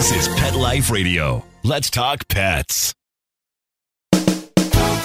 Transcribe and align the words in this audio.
This 0.00 0.28
is 0.28 0.28
Pet 0.28 0.54
Life 0.54 0.90
Radio. 0.90 1.44
Let's 1.62 1.90
talk 1.90 2.26
pets. 2.28 2.94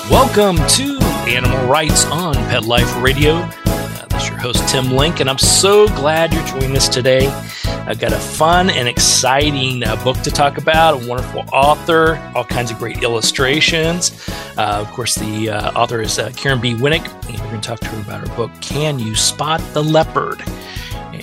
Welcome 0.09 0.55
to 0.55 0.97
Animal 1.27 1.67
Rights 1.67 2.05
on 2.05 2.33
Pet 2.33 2.63
Life 2.63 2.95
Radio. 3.01 3.33
Uh, 3.33 4.05
this 4.05 4.23
is 4.23 4.29
your 4.29 4.37
host, 4.37 4.65
Tim 4.69 4.93
Link, 4.93 5.19
and 5.19 5.29
I'm 5.29 5.37
so 5.37 5.87
glad 5.87 6.33
you're 6.33 6.45
joining 6.45 6.77
us 6.77 6.87
today. 6.87 7.27
I've 7.65 7.99
got 7.99 8.13
a 8.13 8.17
fun 8.17 8.69
and 8.69 8.87
exciting 8.87 9.83
uh, 9.83 10.01
book 10.01 10.15
to 10.21 10.31
talk 10.31 10.57
about, 10.57 11.03
a 11.03 11.09
wonderful 11.09 11.43
author, 11.51 12.15
all 12.33 12.45
kinds 12.45 12.71
of 12.71 12.77
great 12.77 13.03
illustrations. 13.03 14.25
Uh, 14.57 14.77
of 14.79 14.89
course, 14.93 15.15
the 15.15 15.49
uh, 15.49 15.71
author 15.73 15.99
is 15.99 16.17
uh, 16.17 16.31
Karen 16.37 16.61
B. 16.61 16.73
Winnick, 16.73 17.05
and 17.27 17.37
we're 17.41 17.49
going 17.49 17.59
to 17.59 17.67
talk 17.67 17.81
to 17.81 17.87
her 17.87 18.01
about 18.01 18.25
her 18.25 18.35
book, 18.37 18.51
Can 18.61 18.97
You 18.97 19.13
Spot 19.13 19.59
the 19.73 19.83
Leopard? 19.83 20.41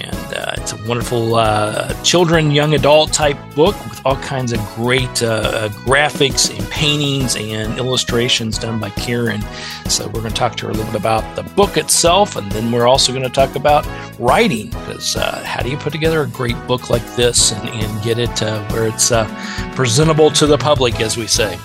And 0.00 0.34
uh, 0.34 0.54
it's 0.56 0.72
a 0.72 0.88
wonderful 0.88 1.34
uh, 1.34 1.92
children, 2.02 2.50
young 2.50 2.74
adult 2.74 3.12
type 3.12 3.36
book 3.54 3.74
with 3.84 4.00
all 4.04 4.16
kinds 4.16 4.52
of 4.52 4.60
great 4.74 5.22
uh, 5.22 5.68
graphics 5.84 6.56
and 6.56 6.68
paintings 6.70 7.36
and 7.36 7.78
illustrations 7.78 8.58
done 8.58 8.80
by 8.80 8.90
Karen. 8.90 9.42
So 9.88 10.06
we're 10.06 10.20
going 10.20 10.32
to 10.32 10.34
talk 10.34 10.56
to 10.56 10.66
her 10.66 10.72
a 10.72 10.74
little 10.74 10.90
bit 10.90 11.00
about 11.00 11.36
the 11.36 11.42
book 11.42 11.76
itself, 11.76 12.36
and 12.36 12.50
then 12.52 12.72
we're 12.72 12.86
also 12.86 13.12
going 13.12 13.24
to 13.24 13.30
talk 13.30 13.54
about 13.54 13.86
writing 14.18 14.70
because 14.70 15.16
uh, 15.16 15.42
how 15.44 15.62
do 15.62 15.70
you 15.70 15.76
put 15.76 15.92
together 15.92 16.22
a 16.22 16.28
great 16.28 16.56
book 16.66 16.88
like 16.88 17.04
this 17.14 17.52
and, 17.52 17.68
and 17.68 18.02
get 18.02 18.18
it 18.18 18.42
uh, 18.42 18.66
where 18.68 18.86
it's 18.86 19.12
uh, 19.12 19.26
presentable 19.74 20.30
to 20.30 20.46
the 20.46 20.58
public, 20.58 21.00
as 21.00 21.16
we 21.16 21.26
say. 21.26 21.58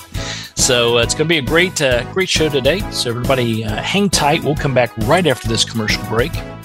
So 0.55 0.97
it's 0.97 1.13
going 1.13 1.27
to 1.27 1.29
be 1.29 1.37
a 1.37 1.41
great, 1.41 1.77
great 2.13 2.27
show 2.27 2.49
today. 2.49 2.79
So 2.91 3.09
everybody, 3.09 3.61
hang 3.61 4.09
tight. 4.09 4.43
We'll 4.43 4.55
come 4.55 4.73
back 4.73 4.91
right 4.99 5.25
after 5.25 5.47
this 5.47 5.63
commercial 5.63 6.03
break. 6.05 6.33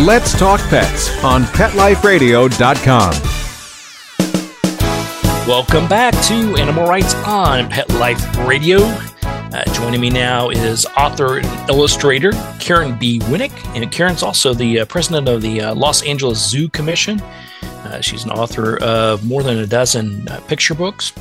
Let's 0.00 0.36
Talk 0.36 0.58
Pets 0.62 1.22
on 1.22 1.44
PetLifeRadio.com. 1.44 3.12
Welcome 5.46 5.88
back 5.88 6.12
to 6.24 6.56
Animal 6.56 6.88
Rights 6.88 7.14
on 7.14 7.70
Pet 7.70 7.88
Life 7.90 8.36
Radio. 8.38 8.80
Uh, 8.80 9.62
joining 9.72 10.00
me 10.00 10.10
now 10.10 10.50
is 10.50 10.84
author 10.96 11.38
and 11.38 11.70
illustrator 11.70 12.32
Karen 12.58 12.98
B. 12.98 13.20
Winnick. 13.20 13.52
And 13.76 13.88
Karen's 13.92 14.24
also 14.24 14.52
the 14.52 14.80
uh, 14.80 14.84
president 14.86 15.28
of 15.28 15.42
the 15.42 15.60
uh, 15.60 15.74
Los 15.76 16.02
Angeles 16.02 16.44
Zoo 16.44 16.68
Commission. 16.70 17.20
Uh, 17.62 18.00
she's 18.00 18.24
an 18.24 18.32
author 18.32 18.82
of 18.82 19.24
more 19.24 19.44
than 19.44 19.58
a 19.58 19.66
dozen 19.66 20.26
uh, 20.26 20.40
picture 20.48 20.74
books. 20.74 21.12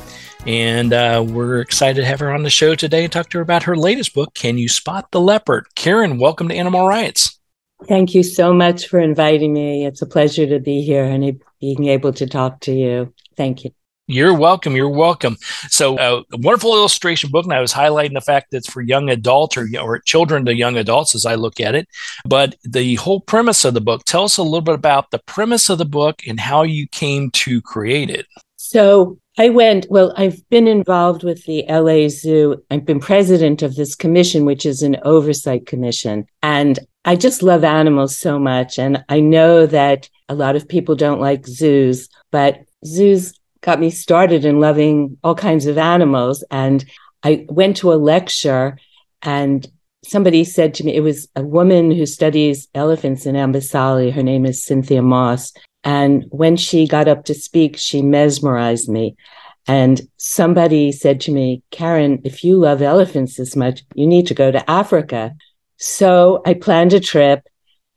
And 0.47 0.93
uh, 0.93 1.23
we're 1.29 1.61
excited 1.61 2.01
to 2.01 2.07
have 2.07 2.19
her 2.21 2.33
on 2.33 2.41
the 2.41 2.49
show 2.49 2.73
today 2.73 3.03
and 3.03 3.13
talk 3.13 3.29
to 3.29 3.37
her 3.37 3.43
about 3.43 3.61
her 3.63 3.75
latest 3.75 4.15
book, 4.15 4.33
Can 4.33 4.57
You 4.57 4.67
Spot 4.67 5.11
the 5.11 5.21
Leopard? 5.21 5.67
Karen, 5.75 6.17
welcome 6.17 6.49
to 6.49 6.55
Animal 6.55 6.87
Rights. 6.87 7.37
Thank 7.87 8.15
you 8.15 8.23
so 8.23 8.53
much 8.53 8.87
for 8.87 8.99
inviting 8.99 9.53
me. 9.53 9.85
It's 9.85 10.01
a 10.01 10.05
pleasure 10.05 10.47
to 10.47 10.59
be 10.59 10.81
here 10.81 11.03
and 11.03 11.41
being 11.59 11.87
able 11.87 12.13
to 12.13 12.27
talk 12.27 12.61
to 12.61 12.71
you. 12.71 13.13
Thank 13.35 13.63
you. 13.63 13.71
You're 14.07 14.37
welcome. 14.37 14.75
You're 14.75 14.89
welcome. 14.89 15.37
So, 15.69 15.97
uh, 15.97 16.23
a 16.33 16.37
wonderful 16.37 16.73
illustration 16.73 17.29
book, 17.29 17.45
and 17.45 17.53
I 17.53 17.61
was 17.61 17.71
highlighting 17.71 18.13
the 18.13 18.21
fact 18.21 18.51
that 18.51 18.57
it's 18.57 18.69
for 18.69 18.81
young 18.81 19.09
adults 19.09 19.55
or, 19.55 19.67
or 19.81 19.99
children 19.99 20.43
to 20.45 20.53
young 20.53 20.75
adults 20.75 21.15
as 21.15 21.25
I 21.25 21.35
look 21.35 21.61
at 21.61 21.73
it. 21.73 21.87
But 22.25 22.55
the 22.65 22.95
whole 22.95 23.21
premise 23.21 23.63
of 23.63 23.73
the 23.73 23.81
book, 23.81 24.03
tell 24.03 24.25
us 24.25 24.37
a 24.37 24.43
little 24.43 24.61
bit 24.61 24.75
about 24.75 25.11
the 25.11 25.19
premise 25.19 25.69
of 25.69 25.77
the 25.77 25.85
book 25.85 26.21
and 26.27 26.37
how 26.37 26.63
you 26.63 26.85
came 26.89 27.31
to 27.31 27.61
create 27.61 28.09
it. 28.09 28.25
So, 28.73 29.19
I 29.37 29.49
went, 29.49 29.85
well, 29.91 30.15
I've 30.17 30.47
been 30.49 30.67
involved 30.67 31.23
with 31.23 31.45
the 31.45 31.63
LA 31.69 32.07
Zoo. 32.09 32.63
I've 32.71 32.85
been 32.85 32.99
president 32.99 33.61
of 33.61 33.75
this 33.75 33.93
commission, 33.93 34.45
which 34.45 34.65
is 34.65 34.81
an 34.81 34.97
oversight 35.03 35.67
commission. 35.67 36.25
And 36.41 36.79
I 37.05 37.15
just 37.15 37.43
love 37.43 37.63
animals 37.63 38.17
so 38.17 38.39
much. 38.39 38.79
And 38.79 39.05
I 39.09 39.19
know 39.19 39.67
that 39.67 40.09
a 40.27 40.33
lot 40.33 40.55
of 40.55 40.67
people 40.67 40.95
don't 40.95 41.21
like 41.21 41.45
zoos, 41.45 42.09
but 42.31 42.61
zoos 42.83 43.39
got 43.61 43.79
me 43.79 43.91
started 43.91 44.43
in 44.43 44.59
loving 44.59 45.19
all 45.23 45.35
kinds 45.35 45.67
of 45.67 45.77
animals. 45.77 46.43
And 46.49 46.83
I 47.21 47.45
went 47.49 47.77
to 47.77 47.93
a 47.93 47.95
lecture 47.95 48.79
and 49.21 49.67
somebody 50.03 50.43
said 50.43 50.73
to 50.75 50.83
me, 50.83 50.95
it 50.95 51.01
was 51.01 51.27
a 51.35 51.43
woman 51.43 51.91
who 51.91 52.07
studies 52.07 52.67
elephants 52.73 53.27
in 53.27 53.35
Amboseli. 53.35 54.11
Her 54.11 54.23
name 54.23 54.47
is 54.47 54.65
Cynthia 54.65 55.03
Moss. 55.03 55.53
And 55.83 56.25
when 56.29 56.55
she 56.55 56.87
got 56.87 57.07
up 57.07 57.25
to 57.25 57.33
speak, 57.33 57.77
she 57.77 58.01
mesmerized 58.01 58.89
me. 58.89 59.15
And 59.67 60.01
somebody 60.17 60.91
said 60.91 61.21
to 61.21 61.31
me, 61.31 61.63
Karen, 61.71 62.21
if 62.23 62.43
you 62.43 62.57
love 62.57 62.81
elephants 62.81 63.37
this 63.37 63.55
much, 63.55 63.83
you 63.95 64.05
need 64.05 64.27
to 64.27 64.33
go 64.33 64.51
to 64.51 64.69
Africa. 64.69 65.35
So 65.77 66.41
I 66.45 66.53
planned 66.53 66.93
a 66.93 66.99
trip 66.99 67.47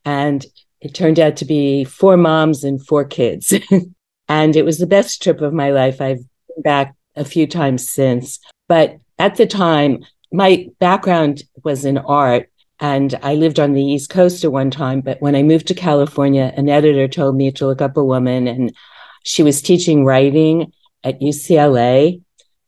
and 0.05 0.45
it 0.79 0.93
turned 0.93 1.19
out 1.19 1.37
to 1.37 1.45
be 1.45 1.83
four 1.83 2.15
moms 2.17 2.63
and 2.63 2.85
four 2.85 3.03
kids. 3.03 3.53
and 4.29 4.55
it 4.55 4.63
was 4.63 4.77
the 4.77 4.87
best 4.87 5.21
trip 5.21 5.41
of 5.41 5.53
my 5.53 5.71
life. 5.71 5.99
I've 5.99 6.23
been 6.47 6.63
back 6.63 6.95
a 7.15 7.25
few 7.25 7.47
times 7.47 7.89
since. 7.89 8.39
But 8.67 8.97
at 9.19 9.35
the 9.35 9.47
time, 9.47 10.05
my 10.31 10.67
background 10.79 11.43
was 11.63 11.85
in 11.85 11.97
art 11.97 12.49
and 12.79 13.17
I 13.23 13.35
lived 13.35 13.59
on 13.59 13.73
the 13.73 13.83
East 13.83 14.09
Coast 14.09 14.43
at 14.43 14.51
one 14.51 14.69
time. 14.69 15.01
But 15.01 15.21
when 15.21 15.35
I 15.35 15.43
moved 15.43 15.67
to 15.67 15.73
California, 15.73 16.53
an 16.55 16.69
editor 16.69 17.07
told 17.07 17.35
me 17.35 17.51
to 17.53 17.65
look 17.65 17.81
up 17.81 17.97
a 17.97 18.03
woman 18.03 18.47
and 18.47 18.73
she 19.23 19.43
was 19.43 19.61
teaching 19.61 20.05
writing 20.05 20.71
at 21.03 21.19
UCLA. 21.19 22.21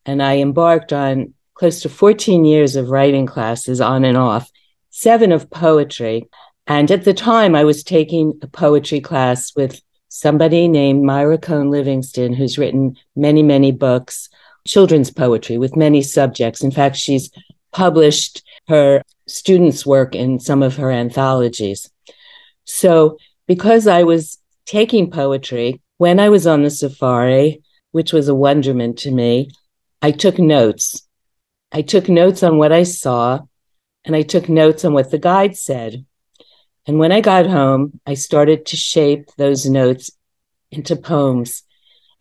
And 0.06 0.24
I 0.24 0.38
embarked 0.38 0.94
on 0.94 1.34
close 1.54 1.82
to 1.82 1.90
14 1.90 2.44
years 2.46 2.76
of 2.76 2.90
writing 2.90 3.26
classes 3.26 3.82
on 3.82 4.04
and 4.04 4.18
off 4.18 4.50
seven 4.90 5.32
of 5.32 5.50
poetry. 5.50 6.28
And 6.66 6.90
at 6.90 7.04
the 7.04 7.14
time, 7.14 7.54
I 7.54 7.64
was 7.64 7.84
taking 7.84 8.40
a 8.42 8.48
poetry 8.48 9.02
class 9.02 9.56
with 9.56 9.82
somebody 10.08 10.68
named 10.68 11.04
Myra 11.04 11.38
Cohn 11.38 11.70
Livingston, 11.70 12.34
who's 12.34 12.58
written 12.58 12.98
many, 13.16 13.44
many 13.44 13.72
books, 13.72 14.30
children's 14.66 15.12
poetry 15.12 15.58
with 15.58 15.76
many 15.76 16.02
subjects. 16.02 16.64
In 16.64 16.72
fact, 16.72 16.96
she's 16.96 17.30
published 17.72 18.44
her 18.68 19.04
students' 19.30 19.86
work 19.86 20.16
in 20.16 20.40
some 20.40 20.64
of 20.64 20.78
her 20.78 20.92
anthologies. 20.92 21.90
So, 22.66 23.18
because 23.48 23.88
I 23.88 24.04
was 24.04 24.38
taking 24.66 25.10
poetry, 25.12 25.82
when 25.98 26.20
I 26.20 26.30
was 26.30 26.48
on 26.48 26.64
the 26.64 26.70
safari, 26.70 27.62
which 27.92 28.14
was 28.14 28.28
a 28.28 28.36
wonderment 28.36 29.00
to 29.00 29.12
me, 29.12 29.50
I 30.02 30.12
took 30.12 30.40
notes. 30.40 31.08
I 31.72 31.82
took 31.82 32.08
notes 32.08 32.44
on 32.44 32.58
what 32.58 32.72
I 32.72 32.84
saw 32.84 33.40
and 34.06 34.16
I 34.16 34.22
took 34.22 34.50
notes 34.50 34.86
on 34.86 34.94
what 34.94 35.12
the 35.12 35.18
guide 35.18 35.58
said. 35.58 36.06
And 36.88 36.98
when 36.98 37.12
I 37.12 37.22
got 37.22 37.46
home, 37.46 38.00
I 38.08 38.14
started 38.14 38.66
to 38.68 38.78
shape 38.78 39.30
those 39.38 39.70
notes 39.70 40.10
into 40.72 40.96
poems. 40.96 41.64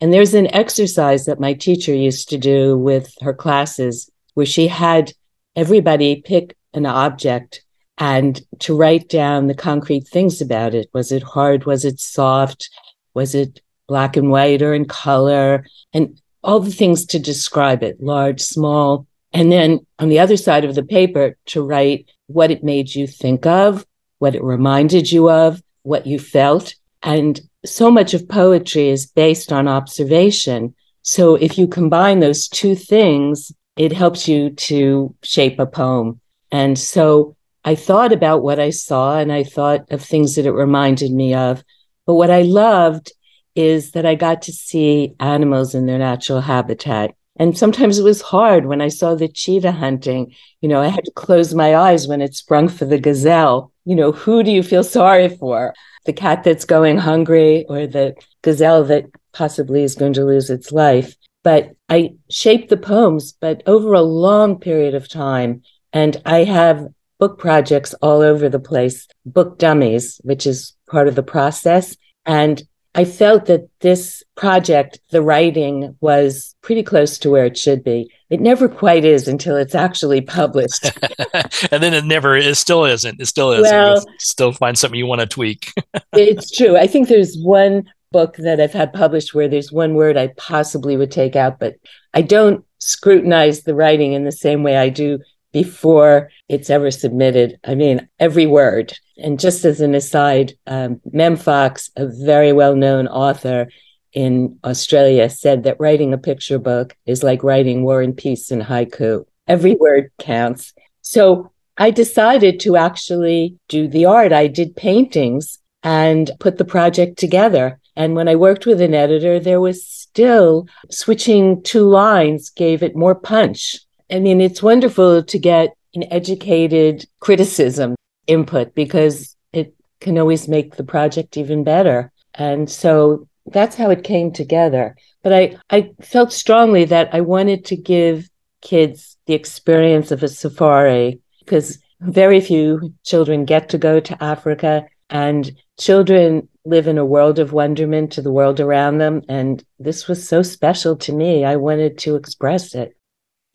And 0.00 0.12
there's 0.12 0.34
an 0.34 0.52
exercise 0.54 1.26
that 1.26 1.40
my 1.40 1.54
teacher 1.54 1.94
used 1.94 2.28
to 2.30 2.38
do 2.38 2.76
with 2.76 3.14
her 3.20 3.32
classes 3.32 4.10
where 4.34 4.46
she 4.46 4.68
had 4.68 5.12
everybody 5.56 6.20
pick 6.20 6.56
an 6.78 6.86
object 6.86 7.62
and 7.98 8.40
to 8.60 8.76
write 8.76 9.08
down 9.08 9.46
the 9.46 9.54
concrete 9.54 10.08
things 10.08 10.40
about 10.40 10.74
it. 10.74 10.88
Was 10.94 11.12
it 11.12 11.22
hard? 11.22 11.66
Was 11.66 11.84
it 11.84 12.00
soft? 12.00 12.70
Was 13.12 13.34
it 13.34 13.60
black 13.88 14.16
and 14.16 14.30
white 14.30 14.62
or 14.62 14.72
in 14.72 14.86
color? 14.86 15.66
And 15.92 16.20
all 16.42 16.60
the 16.60 16.70
things 16.70 17.04
to 17.06 17.18
describe 17.18 17.82
it 17.82 18.00
large, 18.00 18.40
small, 18.40 19.06
and 19.32 19.52
then 19.52 19.84
on 19.98 20.08
the 20.08 20.20
other 20.20 20.36
side 20.36 20.64
of 20.64 20.74
the 20.74 20.84
paper, 20.84 21.36
to 21.46 21.62
write 21.62 22.08
what 22.28 22.50
it 22.50 22.64
made 22.64 22.94
you 22.94 23.06
think 23.06 23.44
of, 23.44 23.84
what 24.18 24.34
it 24.34 24.42
reminded 24.42 25.10
you 25.10 25.28
of, 25.30 25.62
what 25.82 26.06
you 26.06 26.18
felt. 26.18 26.74
And 27.02 27.40
so 27.64 27.90
much 27.90 28.14
of 28.14 28.28
poetry 28.28 28.88
is 28.88 29.06
based 29.06 29.52
on 29.52 29.68
observation. 29.68 30.74
So 31.02 31.34
if 31.34 31.58
you 31.58 31.66
combine 31.66 32.20
those 32.20 32.48
two 32.48 32.74
things, 32.74 33.52
it 33.76 33.92
helps 33.92 34.28
you 34.28 34.50
to 34.50 35.14
shape 35.22 35.58
a 35.58 35.66
poem. 35.66 36.20
And 36.50 36.78
so 36.78 37.36
I 37.64 37.74
thought 37.74 38.12
about 38.12 38.42
what 38.42 38.58
I 38.58 38.70
saw 38.70 39.18
and 39.18 39.32
I 39.32 39.44
thought 39.44 39.90
of 39.90 40.02
things 40.02 40.34
that 40.34 40.46
it 40.46 40.52
reminded 40.52 41.12
me 41.12 41.34
of. 41.34 41.62
But 42.06 42.14
what 42.14 42.30
I 42.30 42.42
loved 42.42 43.12
is 43.54 43.90
that 43.92 44.06
I 44.06 44.14
got 44.14 44.42
to 44.42 44.52
see 44.52 45.14
animals 45.20 45.74
in 45.74 45.86
their 45.86 45.98
natural 45.98 46.40
habitat. 46.40 47.14
And 47.38 47.56
sometimes 47.56 47.98
it 47.98 48.04
was 48.04 48.20
hard 48.20 48.66
when 48.66 48.80
I 48.80 48.88
saw 48.88 49.14
the 49.14 49.28
cheetah 49.28 49.72
hunting. 49.72 50.34
You 50.60 50.68
know, 50.68 50.80
I 50.80 50.88
had 50.88 51.04
to 51.04 51.12
close 51.12 51.54
my 51.54 51.76
eyes 51.76 52.08
when 52.08 52.20
it 52.20 52.34
sprung 52.34 52.68
for 52.68 52.84
the 52.84 52.98
gazelle. 52.98 53.72
You 53.84 53.94
know, 53.94 54.12
who 54.12 54.42
do 54.42 54.50
you 54.50 54.62
feel 54.62 54.82
sorry 54.82 55.28
for? 55.28 55.74
The 56.04 56.12
cat 56.12 56.42
that's 56.42 56.64
going 56.64 56.98
hungry 56.98 57.64
or 57.68 57.86
the 57.86 58.14
gazelle 58.42 58.84
that 58.84 59.06
possibly 59.32 59.82
is 59.82 59.94
going 59.94 60.14
to 60.14 60.24
lose 60.24 60.50
its 60.50 60.72
life? 60.72 61.14
But 61.44 61.72
I 61.88 62.14
shaped 62.28 62.70
the 62.70 62.76
poems, 62.76 63.32
but 63.32 63.62
over 63.66 63.92
a 63.92 64.02
long 64.02 64.58
period 64.58 64.94
of 64.94 65.08
time. 65.08 65.62
And 65.92 66.20
I 66.24 66.44
have 66.44 66.88
book 67.18 67.38
projects 67.38 67.94
all 67.94 68.20
over 68.20 68.48
the 68.48 68.60
place, 68.60 69.06
book 69.26 69.58
dummies, 69.58 70.20
which 70.24 70.46
is 70.46 70.74
part 70.88 71.08
of 71.08 71.14
the 71.14 71.22
process. 71.22 71.96
And 72.24 72.62
I 72.94 73.04
felt 73.04 73.46
that 73.46 73.68
this 73.80 74.22
project, 74.34 74.98
the 75.10 75.22
writing 75.22 75.96
was 76.00 76.54
pretty 76.62 76.82
close 76.82 77.18
to 77.18 77.30
where 77.30 77.44
it 77.44 77.56
should 77.56 77.84
be. 77.84 78.10
It 78.30 78.40
never 78.40 78.68
quite 78.68 79.04
is 79.04 79.28
until 79.28 79.56
it's 79.56 79.74
actually 79.74 80.20
published. 80.20 80.90
and 81.70 81.82
then 81.82 81.94
it 81.94 82.04
never, 82.04 82.36
it 82.36 82.56
still 82.56 82.84
isn't. 82.84 83.20
It 83.20 83.26
still 83.26 83.52
is. 83.52 83.62
Well, 83.62 84.04
still 84.18 84.52
find 84.52 84.76
something 84.76 84.98
you 84.98 85.06
want 85.06 85.20
to 85.20 85.26
tweak. 85.26 85.72
it's 86.12 86.50
true. 86.50 86.76
I 86.76 86.86
think 86.86 87.08
there's 87.08 87.36
one 87.38 87.88
book 88.10 88.36
that 88.38 88.60
I've 88.60 88.72
had 88.72 88.92
published 88.92 89.34
where 89.34 89.48
there's 89.48 89.70
one 89.70 89.94
word 89.94 90.16
I 90.16 90.28
possibly 90.36 90.96
would 90.96 91.10
take 91.10 91.36
out, 91.36 91.58
but 91.58 91.76
I 92.14 92.22
don't 92.22 92.64
scrutinize 92.78 93.62
the 93.62 93.74
writing 93.74 94.12
in 94.12 94.24
the 94.24 94.32
same 94.32 94.62
way 94.62 94.76
I 94.76 94.88
do 94.88 95.20
before 95.62 96.30
it's 96.48 96.70
ever 96.70 96.88
submitted. 96.88 97.58
I 97.64 97.74
mean, 97.74 98.08
every 98.20 98.46
word. 98.46 98.96
And 99.24 99.40
just 99.40 99.64
as 99.64 99.80
an 99.80 99.92
aside, 99.96 100.52
um, 100.68 101.00
Mem 101.10 101.36
Fox, 101.36 101.90
a 101.96 102.06
very 102.06 102.52
well 102.52 102.76
known 102.76 103.08
author 103.08 103.66
in 104.12 104.56
Australia, 104.62 105.28
said 105.28 105.64
that 105.64 105.80
writing 105.80 106.12
a 106.12 106.24
picture 106.30 106.60
book 106.60 106.96
is 107.06 107.24
like 107.24 107.42
writing 107.42 107.82
War 107.82 108.00
and 108.02 108.16
Peace 108.16 108.52
in 108.52 108.60
haiku. 108.60 109.24
Every 109.48 109.74
word 109.74 110.12
counts. 110.20 110.74
So 111.02 111.50
I 111.76 111.90
decided 111.90 112.60
to 112.60 112.76
actually 112.76 113.56
do 113.66 113.88
the 113.88 114.04
art. 114.04 114.32
I 114.32 114.46
did 114.46 114.76
paintings 114.76 115.58
and 115.82 116.30
put 116.38 116.58
the 116.58 116.72
project 116.76 117.18
together. 117.18 117.80
And 117.96 118.14
when 118.14 118.28
I 118.28 118.36
worked 118.36 118.64
with 118.64 118.80
an 118.80 118.94
editor, 118.94 119.40
there 119.40 119.60
was 119.60 119.84
still 119.84 120.68
switching 120.88 121.64
two 121.64 121.86
lines 121.88 122.50
gave 122.50 122.84
it 122.84 122.94
more 122.94 123.16
punch 123.16 123.80
I 124.10 124.20
mean, 124.20 124.40
it's 124.40 124.62
wonderful 124.62 125.22
to 125.22 125.38
get 125.38 125.74
an 125.94 126.04
educated 126.10 127.06
criticism 127.20 127.94
input 128.26 128.74
because 128.74 129.36
it 129.52 129.74
can 130.00 130.18
always 130.18 130.48
make 130.48 130.76
the 130.76 130.84
project 130.84 131.36
even 131.36 131.64
better. 131.64 132.12
And 132.34 132.70
so 132.70 133.26
that's 133.46 133.76
how 133.76 133.90
it 133.90 134.04
came 134.04 134.32
together. 134.32 134.96
But 135.22 135.32
I, 135.32 135.56
I 135.70 135.90
felt 136.00 136.32
strongly 136.32 136.84
that 136.86 137.12
I 137.12 137.20
wanted 137.20 137.64
to 137.66 137.76
give 137.76 138.28
kids 138.62 139.16
the 139.26 139.34
experience 139.34 140.10
of 140.10 140.22
a 140.22 140.28
safari 140.28 141.20
because 141.40 141.78
very 142.00 142.40
few 142.40 142.94
children 143.04 143.44
get 143.44 143.68
to 143.70 143.78
go 143.78 144.00
to 144.00 144.22
Africa 144.22 144.86
and 145.10 145.50
children 145.78 146.48
live 146.64 146.86
in 146.86 146.98
a 146.98 147.04
world 147.04 147.38
of 147.38 147.52
wonderment 147.52 148.12
to 148.12 148.22
the 148.22 148.32
world 148.32 148.60
around 148.60 148.98
them. 148.98 149.22
And 149.28 149.64
this 149.78 150.06
was 150.06 150.26
so 150.26 150.42
special 150.42 150.96
to 150.96 151.12
me. 151.12 151.44
I 151.44 151.56
wanted 151.56 151.98
to 151.98 152.16
express 152.16 152.74
it. 152.74 152.94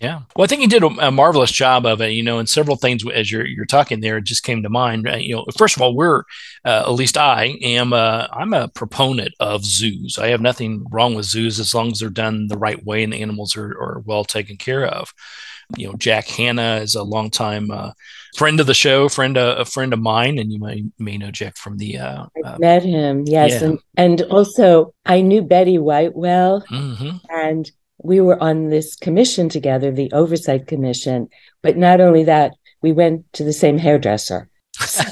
Yeah. 0.03 0.23
Well, 0.35 0.43
I 0.43 0.47
think 0.47 0.61
you 0.61 0.67
did 0.67 0.83
a, 0.83 1.07
a, 1.07 1.11
marvelous 1.11 1.51
job 1.51 1.85
of 1.85 2.01
it, 2.01 2.09
you 2.09 2.23
know, 2.23 2.37
and 2.37 2.49
several 2.49 2.75
things 2.75 3.05
as 3.13 3.31
you're, 3.31 3.47
you're 3.47 3.63
talking 3.63 4.01
there 4.01 4.19
just 4.19 4.43
came 4.43 4.61
to 4.61 4.69
mind. 4.69 5.07
You 5.17 5.37
know, 5.37 5.45
first 5.57 5.77
of 5.77 5.81
all, 5.81 5.95
we're, 5.95 6.23
uh, 6.65 6.83
at 6.85 6.91
least 6.91 7.15
I 7.15 7.55
am, 7.61 7.93
uh, 7.93 8.27
I'm 8.33 8.51
a 8.51 8.67
proponent 8.67 9.33
of 9.39 9.63
zoos. 9.63 10.19
I 10.19 10.27
have 10.27 10.41
nothing 10.41 10.85
wrong 10.91 11.15
with 11.15 11.27
zoos 11.27 11.57
as 11.57 11.73
long 11.73 11.91
as 11.91 11.99
they're 11.99 12.09
done 12.09 12.47
the 12.47 12.57
right 12.57 12.83
way 12.83 13.05
and 13.05 13.13
the 13.13 13.21
animals 13.21 13.55
are, 13.55 13.69
are 13.69 14.03
well 14.05 14.25
taken 14.25 14.57
care 14.57 14.85
of. 14.85 15.13
You 15.77 15.87
know, 15.87 15.93
Jack 15.93 16.27
Hanna 16.27 16.81
is 16.81 16.95
a 16.95 17.03
longtime 17.03 17.71
uh, 17.71 17.91
friend 18.35 18.59
of 18.59 18.67
the 18.67 18.73
show, 18.73 19.07
friend 19.07 19.37
uh, 19.37 19.55
a 19.57 19.63
friend 19.63 19.93
of 19.93 19.99
mine, 19.99 20.37
and 20.37 20.51
you 20.51 20.59
may, 20.59 20.83
may 20.99 21.17
know 21.17 21.31
Jack 21.31 21.55
from 21.55 21.77
the. 21.77 21.97
Uh, 21.97 22.25
I 22.43 22.49
uh, 22.49 22.57
met 22.59 22.83
him, 22.83 23.23
yes, 23.25 23.61
yeah. 23.61 23.69
and 23.69 23.79
and 23.95 24.21
also 24.23 24.93
I 25.05 25.21
knew 25.21 25.41
Betty 25.41 25.77
White 25.77 26.15
well, 26.15 26.65
mm-hmm. 26.69 27.17
and 27.29 27.71
we 28.03 28.21
were 28.21 28.41
on 28.41 28.69
this 28.69 28.95
commission 28.95 29.49
together, 29.49 29.91
the 29.91 30.11
oversight 30.11 30.67
commission. 30.67 31.29
But 31.61 31.77
not 31.77 32.01
only 32.01 32.23
that, 32.25 32.53
we 32.81 32.91
went 32.91 33.31
to 33.33 33.43
the 33.43 33.53
same 33.53 33.77
hairdresser. 33.77 34.49
So, 34.85 35.03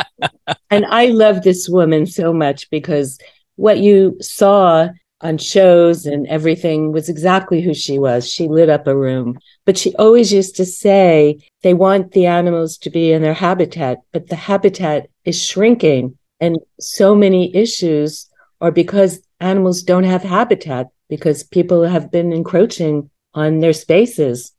and 0.70 0.86
I 0.86 1.06
love 1.06 1.42
this 1.42 1.68
woman 1.68 2.06
so 2.06 2.32
much 2.32 2.70
because 2.70 3.18
what 3.56 3.78
you 3.78 4.16
saw 4.20 4.88
on 5.20 5.38
shows 5.38 6.04
and 6.04 6.26
everything 6.26 6.92
was 6.92 7.08
exactly 7.08 7.62
who 7.62 7.74
she 7.74 7.98
was. 7.98 8.28
She 8.28 8.48
lit 8.48 8.68
up 8.68 8.86
a 8.86 8.96
room, 8.96 9.38
but 9.64 9.78
she 9.78 9.94
always 9.96 10.32
used 10.32 10.56
to 10.56 10.66
say 10.66 11.38
they 11.62 11.74
want 11.74 12.12
the 12.12 12.26
animals 12.26 12.76
to 12.78 12.90
be 12.90 13.12
in 13.12 13.22
their 13.22 13.34
habitat, 13.34 13.98
but 14.12 14.28
the 14.28 14.36
habitat 14.36 15.08
is 15.24 15.40
shrinking. 15.40 16.18
And 16.40 16.58
so 16.80 17.14
many 17.14 17.54
issues 17.54 18.28
are 18.60 18.72
because 18.72 19.20
animals 19.40 19.82
don't 19.82 20.04
have 20.04 20.22
habitat 20.22 20.88
because 21.12 21.42
people 21.42 21.82
have 21.82 22.10
been 22.10 22.32
encroaching 22.32 23.10
on 23.34 23.58
their 23.58 23.74
spaces. 23.74 24.50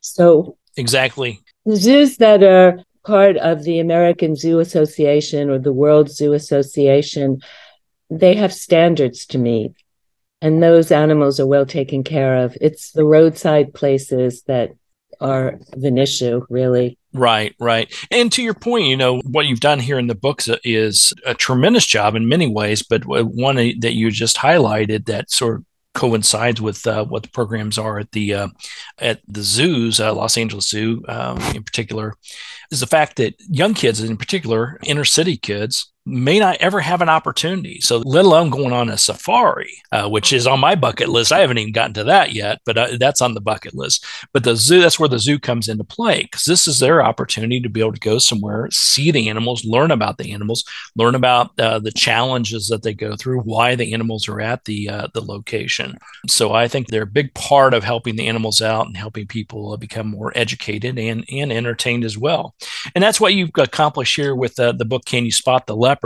So, 0.00 0.56
exactly. 0.76 1.38
Zoos 1.72 2.16
that 2.16 2.42
are 2.42 2.82
part 3.06 3.36
of 3.36 3.62
the 3.62 3.78
American 3.78 4.34
Zoo 4.34 4.58
Association 4.58 5.48
or 5.48 5.60
the 5.60 5.72
World 5.72 6.10
Zoo 6.10 6.32
Association, 6.32 7.40
they 8.10 8.34
have 8.34 8.52
standards 8.52 9.24
to 9.26 9.38
meet. 9.38 9.72
And 10.42 10.60
those 10.60 10.90
animals 10.90 11.38
are 11.38 11.46
well 11.46 11.64
taken 11.64 12.02
care 12.02 12.38
of. 12.38 12.56
It's 12.60 12.90
the 12.90 13.04
roadside 13.04 13.72
places 13.72 14.42
that 14.48 14.70
are 15.20 15.60
an 15.74 15.96
issue, 15.96 16.44
really. 16.50 16.98
Right, 17.12 17.54
right. 17.60 17.94
And 18.10 18.32
to 18.32 18.42
your 18.42 18.54
point, 18.54 18.86
you 18.86 18.96
know, 18.96 19.20
what 19.20 19.46
you've 19.46 19.60
done 19.60 19.78
here 19.78 19.98
in 20.00 20.08
the 20.08 20.16
books 20.16 20.48
uh, 20.48 20.56
is 20.64 21.12
a 21.24 21.34
tremendous 21.34 21.86
job 21.86 22.16
in 22.16 22.28
many 22.28 22.48
ways, 22.48 22.82
but 22.82 23.02
uh, 23.02 23.22
one 23.22 23.58
uh, 23.58 23.70
that 23.78 23.94
you 23.94 24.10
just 24.10 24.38
highlighted 24.38 25.06
that 25.06 25.30
sort 25.30 25.56
of 25.58 25.64
coincides 25.94 26.60
with 26.60 26.86
uh, 26.86 27.04
what 27.04 27.22
the 27.22 27.30
programs 27.30 27.78
are 27.78 27.98
at 27.98 28.12
the 28.12 28.34
uh, 28.34 28.48
at 28.98 29.20
the 29.26 29.42
zoos, 29.42 30.00
uh, 30.00 30.14
Los 30.14 30.36
Angeles 30.36 30.68
Zoo 30.68 31.02
um, 31.08 31.38
in 31.54 31.62
particular, 31.62 32.14
is 32.70 32.80
the 32.80 32.86
fact 32.86 33.16
that 33.16 33.34
young 33.48 33.74
kids, 33.74 34.00
in 34.00 34.16
particular, 34.16 34.78
inner 34.84 35.04
city 35.04 35.36
kids, 35.36 35.92
may 36.10 36.38
not 36.38 36.56
ever 36.56 36.80
have 36.80 37.00
an 37.00 37.08
opportunity. 37.08 37.80
So, 37.80 37.98
let 37.98 38.24
alone 38.24 38.50
going 38.50 38.72
on 38.72 38.88
a 38.88 38.98
safari, 38.98 39.72
uh, 39.92 40.08
which 40.08 40.32
is 40.32 40.46
on 40.46 40.60
my 40.60 40.74
bucket 40.74 41.08
list. 41.08 41.32
I 41.32 41.38
haven't 41.38 41.58
even 41.58 41.72
gotten 41.72 41.94
to 41.94 42.04
that 42.04 42.32
yet, 42.32 42.60
but 42.66 42.76
uh, 42.76 42.88
that's 42.98 43.22
on 43.22 43.34
the 43.34 43.40
bucket 43.40 43.74
list. 43.74 44.04
But 44.32 44.44
the 44.44 44.56
zoo, 44.56 44.80
that's 44.80 44.98
where 44.98 45.08
the 45.08 45.18
zoo 45.18 45.38
comes 45.38 45.68
into 45.68 45.84
play 45.84 46.22
because 46.22 46.44
this 46.44 46.66
is 46.66 46.80
their 46.80 47.02
opportunity 47.02 47.60
to 47.60 47.68
be 47.68 47.80
able 47.80 47.92
to 47.92 48.00
go 48.00 48.18
somewhere, 48.18 48.68
see 48.72 49.10
the 49.10 49.28
animals, 49.28 49.64
learn 49.64 49.90
about 49.90 50.18
the 50.18 50.32
animals, 50.32 50.64
learn 50.96 51.14
about 51.14 51.58
uh, 51.58 51.78
the 51.78 51.92
challenges 51.92 52.68
that 52.68 52.82
they 52.82 52.92
go 52.92 53.16
through, 53.16 53.40
why 53.40 53.74
the 53.74 53.94
animals 53.94 54.28
are 54.28 54.40
at 54.40 54.64
the 54.64 54.88
uh, 54.88 55.08
the 55.14 55.22
location. 55.22 55.96
So, 56.26 56.52
I 56.52 56.66
think 56.68 56.88
they're 56.88 57.02
a 57.02 57.06
big 57.06 57.32
part 57.34 57.72
of 57.72 57.84
helping 57.84 58.16
the 58.16 58.26
animals 58.26 58.60
out 58.60 58.86
and 58.86 58.96
helping 58.96 59.26
people 59.26 59.76
become 59.76 60.08
more 60.08 60.32
educated 60.34 60.98
and 60.98 61.24
and 61.30 61.52
entertained 61.52 62.04
as 62.04 62.18
well. 62.18 62.54
And 62.94 63.04
that's 63.04 63.20
what 63.20 63.34
you've 63.34 63.50
accomplished 63.56 64.16
here 64.16 64.34
with 64.34 64.58
uh, 64.58 64.72
the 64.72 64.84
book. 64.84 65.04
Can 65.04 65.24
you 65.24 65.32
spot 65.32 65.66
the 65.66 65.76
leopard? 65.76 65.99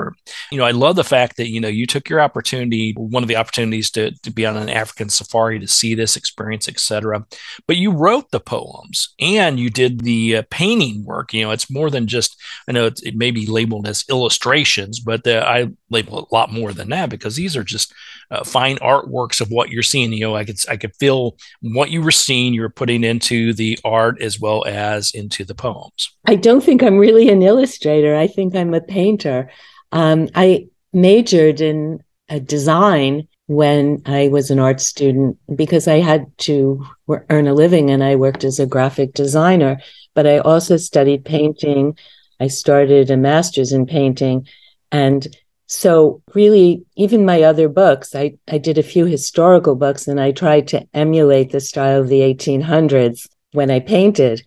You 0.50 0.58
know, 0.58 0.64
I 0.64 0.70
love 0.70 0.96
the 0.96 1.04
fact 1.04 1.36
that 1.36 1.48
you 1.48 1.60
know 1.60 1.68
you 1.68 1.86
took 1.86 2.08
your 2.08 2.20
opportunity, 2.20 2.94
one 2.96 3.22
of 3.22 3.28
the 3.28 3.36
opportunities 3.36 3.90
to 3.92 4.10
to 4.22 4.30
be 4.30 4.46
on 4.46 4.56
an 4.56 4.68
African 4.68 5.08
safari 5.08 5.58
to 5.58 5.68
see 5.68 5.94
this 5.94 6.16
experience, 6.16 6.68
etc. 6.68 7.24
But 7.66 7.76
you 7.76 7.90
wrote 7.90 8.30
the 8.30 8.40
poems 8.40 9.14
and 9.20 9.58
you 9.58 9.70
did 9.70 10.00
the 10.00 10.38
uh, 10.38 10.42
painting 10.50 11.04
work. 11.04 11.32
You 11.32 11.44
know, 11.44 11.50
it's 11.50 11.70
more 11.70 11.90
than 11.90 12.06
just 12.06 12.40
I 12.68 12.72
know 12.72 12.86
it 12.86 13.16
may 13.16 13.30
be 13.30 13.46
labeled 13.46 13.86
as 13.86 14.04
illustrations, 14.10 15.00
but 15.00 15.26
I 15.26 15.70
label 15.90 16.18
it 16.18 16.26
a 16.30 16.34
lot 16.34 16.52
more 16.52 16.72
than 16.72 16.90
that 16.90 17.10
because 17.10 17.36
these 17.36 17.56
are 17.56 17.64
just 17.64 17.92
uh, 18.30 18.44
fine 18.44 18.76
artworks 18.78 19.40
of 19.40 19.50
what 19.50 19.70
you're 19.70 19.82
seeing. 19.82 20.12
You 20.12 20.20
know, 20.20 20.36
I 20.36 20.44
could 20.44 20.58
I 20.68 20.76
could 20.76 20.94
feel 20.96 21.36
what 21.62 21.90
you 21.90 22.02
were 22.02 22.10
seeing. 22.10 22.54
You 22.54 22.62
were 22.62 22.70
putting 22.70 23.04
into 23.04 23.52
the 23.52 23.78
art 23.84 24.20
as 24.20 24.40
well 24.40 24.64
as 24.66 25.12
into 25.12 25.44
the 25.44 25.54
poems. 25.54 26.10
I 26.26 26.36
don't 26.36 26.62
think 26.62 26.82
I'm 26.82 26.98
really 26.98 27.28
an 27.28 27.42
illustrator. 27.42 28.16
I 28.16 28.26
think 28.26 28.54
I'm 28.54 28.74
a 28.74 28.80
painter. 28.80 29.50
Um, 29.94 30.28
I 30.34 30.66
majored 30.92 31.60
in 31.60 32.02
a 32.28 32.40
design 32.40 33.28
when 33.46 34.02
I 34.06 34.28
was 34.28 34.50
an 34.50 34.58
art 34.58 34.80
student 34.80 35.38
because 35.54 35.86
I 35.88 36.00
had 36.00 36.26
to 36.38 36.84
earn 37.30 37.46
a 37.46 37.54
living 37.54 37.90
and 37.90 38.02
I 38.02 38.16
worked 38.16 38.44
as 38.44 38.58
a 38.58 38.66
graphic 38.66 39.14
designer. 39.14 39.80
But 40.14 40.26
I 40.26 40.38
also 40.38 40.76
studied 40.76 41.24
painting. 41.24 41.96
I 42.40 42.48
started 42.48 43.10
a 43.10 43.16
master's 43.16 43.72
in 43.72 43.86
painting. 43.86 44.48
And 44.90 45.26
so 45.66 46.22
really 46.34 46.84
even 46.96 47.24
my 47.24 47.42
other 47.42 47.68
books 47.68 48.14
I, 48.14 48.34
I 48.48 48.58
did 48.58 48.76
a 48.78 48.82
few 48.82 49.06
historical 49.06 49.74
books 49.74 50.06
and 50.06 50.20
i 50.20 50.30
tried 50.30 50.68
to 50.68 50.86
emulate 50.92 51.52
the 51.52 51.60
style 51.60 52.02
of 52.02 52.08
the 52.08 52.20
1800s 52.20 53.26
when 53.52 53.70
i 53.70 53.80
painted 53.80 54.42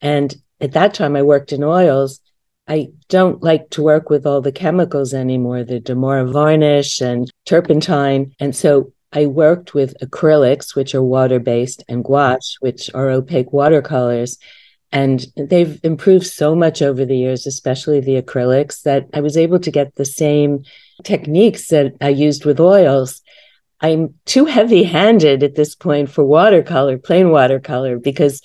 and 0.00 0.34
at 0.60 0.72
that 0.72 0.94
time 0.94 1.16
i 1.16 1.22
worked 1.22 1.52
in 1.52 1.64
oils 1.64 2.20
I 2.68 2.88
don't 3.08 3.42
like 3.42 3.70
to 3.70 3.82
work 3.82 4.08
with 4.08 4.26
all 4.26 4.40
the 4.40 4.52
chemicals 4.52 5.12
anymore, 5.12 5.64
the 5.64 5.80
dammar 5.80 6.24
varnish 6.30 7.00
and 7.00 7.30
turpentine. 7.44 8.34
And 8.38 8.54
so 8.54 8.92
I 9.12 9.26
worked 9.26 9.74
with 9.74 9.98
acrylics, 10.00 10.74
which 10.74 10.94
are 10.94 11.02
water 11.02 11.38
based, 11.38 11.84
and 11.88 12.04
gouache, 12.04 12.56
which 12.60 12.90
are 12.94 13.10
opaque 13.10 13.52
watercolors. 13.52 14.38
And 14.90 15.26
they've 15.36 15.80
improved 15.82 16.26
so 16.26 16.54
much 16.54 16.82
over 16.82 17.04
the 17.04 17.16
years, 17.16 17.46
especially 17.46 18.00
the 18.00 18.20
acrylics, 18.20 18.82
that 18.82 19.06
I 19.12 19.20
was 19.20 19.36
able 19.36 19.58
to 19.60 19.70
get 19.70 19.94
the 19.94 20.04
same 20.04 20.64
techniques 21.02 21.68
that 21.68 21.94
I 22.00 22.10
used 22.10 22.44
with 22.44 22.60
oils. 22.60 23.22
I'm 23.80 24.14
too 24.26 24.44
heavy 24.44 24.84
handed 24.84 25.42
at 25.42 25.56
this 25.56 25.74
point 25.74 26.10
for 26.10 26.24
watercolor, 26.24 26.98
plain 26.98 27.30
watercolor, 27.30 27.98
because 27.98 28.40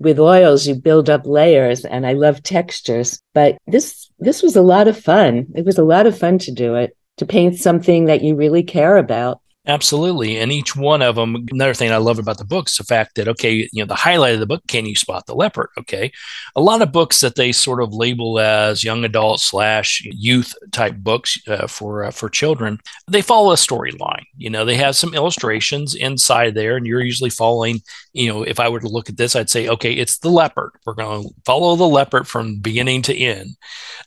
with 0.00 0.18
oils 0.18 0.66
you 0.66 0.74
build 0.74 1.08
up 1.08 1.26
layers 1.26 1.84
and 1.84 2.06
I 2.06 2.14
love 2.14 2.42
textures. 2.42 3.20
But 3.34 3.58
this 3.66 4.10
this 4.18 4.42
was 4.42 4.56
a 4.56 4.62
lot 4.62 4.88
of 4.88 4.98
fun. 4.98 5.46
It 5.54 5.64
was 5.64 5.78
a 5.78 5.84
lot 5.84 6.06
of 6.06 6.18
fun 6.18 6.38
to 6.40 6.52
do 6.52 6.74
it, 6.74 6.96
to 7.18 7.26
paint 7.26 7.56
something 7.56 8.06
that 8.06 8.22
you 8.22 8.34
really 8.34 8.62
care 8.62 8.96
about. 8.96 9.39
Absolutely. 9.66 10.38
And 10.38 10.50
each 10.50 10.74
one 10.74 11.02
of 11.02 11.16
them, 11.16 11.46
another 11.52 11.74
thing 11.74 11.92
I 11.92 11.98
love 11.98 12.18
about 12.18 12.38
the 12.38 12.46
book 12.46 12.68
is 12.68 12.76
the 12.76 12.84
fact 12.84 13.14
that, 13.16 13.28
okay, 13.28 13.68
you 13.70 13.82
know, 13.82 13.86
the 13.86 13.94
highlight 13.94 14.32
of 14.32 14.40
the 14.40 14.46
book, 14.46 14.62
can 14.66 14.86
you 14.86 14.94
spot 14.96 15.26
the 15.26 15.34
leopard? 15.34 15.68
Okay. 15.78 16.10
A 16.56 16.62
lot 16.62 16.80
of 16.80 16.92
books 16.92 17.20
that 17.20 17.34
they 17.34 17.52
sort 17.52 17.82
of 17.82 17.92
label 17.92 18.40
as 18.40 18.82
young 18.82 19.04
adult 19.04 19.38
slash 19.40 20.00
youth 20.06 20.54
type 20.72 20.96
books 20.96 21.36
uh, 21.46 21.66
for, 21.66 22.04
uh, 22.04 22.10
for 22.10 22.30
children, 22.30 22.78
they 23.06 23.20
follow 23.20 23.52
a 23.52 23.56
storyline. 23.56 24.24
You 24.34 24.48
know, 24.48 24.64
they 24.64 24.76
have 24.76 24.96
some 24.96 25.12
illustrations 25.12 25.94
inside 25.94 26.54
there, 26.54 26.78
and 26.78 26.86
you're 26.86 27.02
usually 27.02 27.30
following, 27.30 27.82
you 28.14 28.32
know, 28.32 28.42
if 28.42 28.60
I 28.60 28.68
were 28.70 28.80
to 28.80 28.88
look 28.88 29.10
at 29.10 29.18
this, 29.18 29.36
I'd 29.36 29.50
say, 29.50 29.68
okay, 29.68 29.92
it's 29.92 30.18
the 30.18 30.30
leopard. 30.30 30.70
We're 30.86 30.94
going 30.94 31.24
to 31.24 31.34
follow 31.44 31.76
the 31.76 31.84
leopard 31.86 32.26
from 32.26 32.60
beginning 32.60 33.02
to 33.02 33.14
end. 33.16 33.56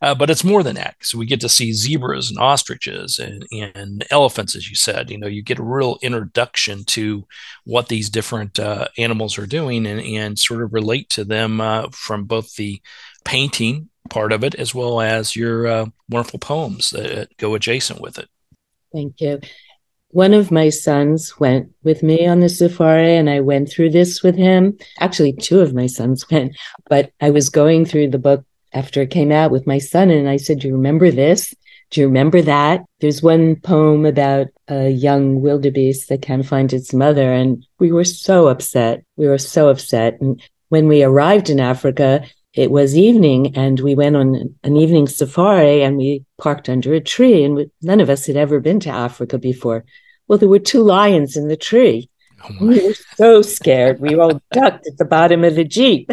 Uh, 0.01 0.15
but 0.15 0.31
it's 0.31 0.43
more 0.43 0.63
than 0.63 0.75
that. 0.75 0.95
So 1.01 1.19
we 1.19 1.27
get 1.27 1.41
to 1.41 1.49
see 1.49 1.73
zebras 1.73 2.31
and 2.31 2.39
ostriches 2.39 3.19
and, 3.19 3.45
and 3.51 4.03
elephants, 4.09 4.55
as 4.55 4.67
you 4.67 4.75
said. 4.75 5.11
You 5.11 5.19
know, 5.19 5.27
you 5.27 5.42
get 5.43 5.53
get 5.53 5.59
a 5.59 5.63
real 5.63 5.99
introduction 6.01 6.83
to 6.85 7.27
what 7.63 7.87
these 7.87 8.09
different 8.09 8.59
uh, 8.59 8.87
animals 8.97 9.37
are 9.37 9.45
doing 9.45 9.85
and, 9.85 10.01
and 10.01 10.39
sort 10.39 10.63
of 10.63 10.73
relate 10.73 11.09
to 11.09 11.23
them 11.23 11.61
uh, 11.61 11.87
from 11.91 12.25
both 12.25 12.55
the 12.55 12.81
painting 13.23 13.89
part 14.09 14.31
of 14.31 14.43
it 14.43 14.55
as 14.55 14.75
well 14.75 14.99
as 14.99 15.35
your 15.35 15.67
uh, 15.67 15.85
wonderful 16.09 16.39
poems 16.39 16.89
that 16.89 17.29
go 17.37 17.55
adjacent 17.55 18.01
with 18.01 18.17
it. 18.17 18.27
Thank 18.91 19.21
you. 19.21 19.39
One 20.09 20.33
of 20.33 20.51
my 20.51 20.69
sons 20.69 21.39
went 21.39 21.71
with 21.83 22.03
me 22.03 22.27
on 22.27 22.39
the 22.39 22.49
safari, 22.49 23.15
and 23.15 23.27
I 23.27 23.39
went 23.39 23.71
through 23.71 23.89
this 23.89 24.21
with 24.21 24.35
him. 24.35 24.77
Actually, 24.99 25.33
two 25.33 25.61
of 25.61 25.73
my 25.73 25.87
sons 25.87 26.29
went, 26.31 26.55
but 26.87 27.11
I 27.21 27.31
was 27.31 27.49
going 27.49 27.85
through 27.85 28.09
the 28.09 28.19
book 28.19 28.45
after 28.73 29.01
it 29.01 29.09
came 29.09 29.31
out 29.31 29.51
with 29.51 29.65
my 29.65 29.79
son, 29.79 30.11
and 30.11 30.29
I 30.29 30.37
said, 30.37 30.59
Do 30.59 30.67
you 30.67 30.75
remember 30.75 31.09
this? 31.09 31.55
Do 31.93 32.01
you 32.01 32.07
remember 32.07 32.41
that? 32.41 32.83
There's 33.01 33.21
one 33.21 33.55
poem 33.57 34.03
about 34.05 34.47
a 34.73 34.89
young 34.89 35.41
wildebeest 35.41 36.09
that 36.09 36.21
can't 36.21 36.45
find 36.45 36.73
its 36.73 36.93
mother. 36.93 37.31
And 37.31 37.65
we 37.79 37.91
were 37.91 38.03
so 38.03 38.47
upset. 38.47 39.03
We 39.15 39.27
were 39.27 39.37
so 39.37 39.69
upset. 39.69 40.19
And 40.19 40.41
when 40.69 40.87
we 40.87 41.03
arrived 41.03 41.49
in 41.49 41.59
Africa, 41.59 42.25
it 42.53 42.71
was 42.71 42.97
evening 42.97 43.55
and 43.55 43.79
we 43.79 43.95
went 43.95 44.15
on 44.15 44.55
an 44.63 44.77
evening 44.77 45.07
safari 45.07 45.83
and 45.83 45.97
we 45.97 46.25
parked 46.39 46.69
under 46.69 46.93
a 46.93 46.99
tree. 46.99 47.43
And 47.43 47.55
we, 47.55 47.71
none 47.81 47.99
of 47.99 48.09
us 48.09 48.25
had 48.25 48.35
ever 48.35 48.59
been 48.59 48.79
to 48.81 48.89
Africa 48.89 49.37
before. 49.37 49.85
Well, 50.27 50.39
there 50.39 50.49
were 50.49 50.59
two 50.59 50.83
lions 50.83 51.37
in 51.37 51.47
the 51.47 51.57
tree. 51.57 52.09
Oh 52.43 52.65
we 52.65 52.87
were 52.87 52.95
so 53.15 53.41
scared. 53.41 53.99
We 53.99 54.15
all 54.15 54.41
ducked 54.51 54.87
at 54.87 54.97
the 54.97 55.05
bottom 55.05 55.43
of 55.43 55.55
the 55.55 55.63
Jeep. 55.63 56.11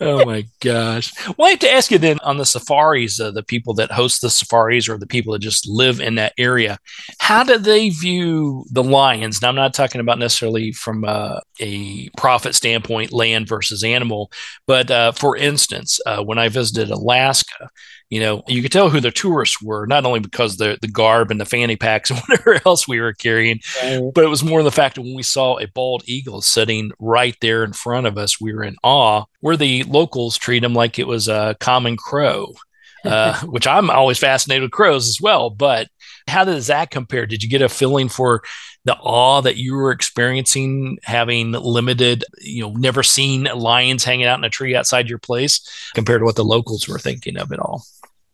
Oh 0.00 0.24
my 0.24 0.46
gosh. 0.60 1.12
Well, 1.36 1.48
I 1.48 1.50
have 1.50 1.58
to 1.60 1.70
ask 1.70 1.90
you 1.90 1.98
then 1.98 2.18
on 2.20 2.36
the 2.36 2.44
safaris, 2.44 3.20
uh, 3.20 3.30
the 3.30 3.42
people 3.42 3.74
that 3.74 3.90
host 3.90 4.22
the 4.22 4.30
safaris 4.30 4.88
or 4.88 4.98
the 4.98 5.06
people 5.06 5.32
that 5.32 5.40
just 5.40 5.68
live 5.68 6.00
in 6.00 6.14
that 6.16 6.32
area, 6.38 6.78
how 7.18 7.44
do 7.44 7.58
they 7.58 7.90
view 7.90 8.64
the 8.70 8.82
lions? 8.82 9.42
Now, 9.42 9.48
I'm 9.48 9.54
not 9.54 9.74
talking 9.74 10.00
about 10.00 10.18
necessarily 10.18 10.72
from 10.72 11.04
uh, 11.04 11.40
a 11.60 12.08
profit 12.16 12.54
standpoint, 12.54 13.12
land 13.12 13.48
versus 13.48 13.84
animal, 13.84 14.30
but 14.66 14.90
uh, 14.90 15.12
for 15.12 15.36
instance, 15.36 16.00
uh, 16.06 16.22
when 16.22 16.38
I 16.38 16.48
visited 16.48 16.90
Alaska, 16.90 17.68
you 18.08 18.20
know, 18.20 18.44
you 18.46 18.62
could 18.62 18.70
tell 18.70 18.88
who 18.88 19.00
the 19.00 19.10
tourists 19.10 19.60
were, 19.60 19.86
not 19.86 20.04
only 20.04 20.20
because 20.20 20.56
the 20.56 20.78
the 20.80 20.88
garb 20.88 21.30
and 21.30 21.40
the 21.40 21.44
fanny 21.44 21.76
packs 21.76 22.10
and 22.10 22.20
whatever 22.20 22.60
else 22.64 22.86
we 22.86 23.00
were 23.00 23.12
carrying, 23.12 23.60
right. 23.82 24.00
but 24.14 24.24
it 24.24 24.28
was 24.28 24.44
more 24.44 24.62
the 24.62 24.70
fact 24.70 24.94
that 24.94 25.02
when 25.02 25.14
we 25.14 25.22
saw 25.22 25.58
a 25.58 25.66
bald 25.66 26.02
eagle 26.06 26.40
sitting 26.40 26.92
right 26.98 27.36
there 27.40 27.64
in 27.64 27.72
front 27.72 28.06
of 28.06 28.16
us, 28.16 28.40
we 28.40 28.52
were 28.52 28.64
in 28.64 28.76
awe. 28.82 29.24
Where 29.40 29.56
the 29.56 29.84
locals 29.84 30.38
treat 30.38 30.60
them 30.60 30.74
like 30.74 30.98
it 30.98 31.06
was 31.06 31.28
a 31.28 31.56
common 31.60 31.96
crow, 31.96 32.54
uh, 33.04 33.40
which 33.40 33.66
I'm 33.66 33.90
always 33.90 34.18
fascinated 34.18 34.62
with 34.62 34.72
crows 34.72 35.08
as 35.08 35.20
well. 35.20 35.50
But 35.50 35.88
how 36.28 36.44
does 36.44 36.66
that 36.68 36.90
compare? 36.90 37.26
Did 37.26 37.42
you 37.42 37.48
get 37.48 37.62
a 37.62 37.68
feeling 37.68 38.08
for 38.08 38.42
the 38.84 38.96
awe 38.96 39.40
that 39.40 39.56
you 39.56 39.74
were 39.74 39.90
experiencing 39.90 40.98
having 41.02 41.52
limited, 41.52 42.24
you 42.40 42.62
know, 42.62 42.72
never 42.72 43.02
seen 43.02 43.44
lions 43.44 44.04
hanging 44.04 44.26
out 44.26 44.38
in 44.38 44.44
a 44.44 44.50
tree 44.50 44.76
outside 44.76 45.08
your 45.08 45.18
place 45.18 45.60
compared 45.94 46.20
to 46.20 46.24
what 46.24 46.36
the 46.36 46.44
locals 46.44 46.88
were 46.88 46.98
thinking 46.98 47.36
of 47.36 47.52
it 47.52 47.58
all? 47.58 47.84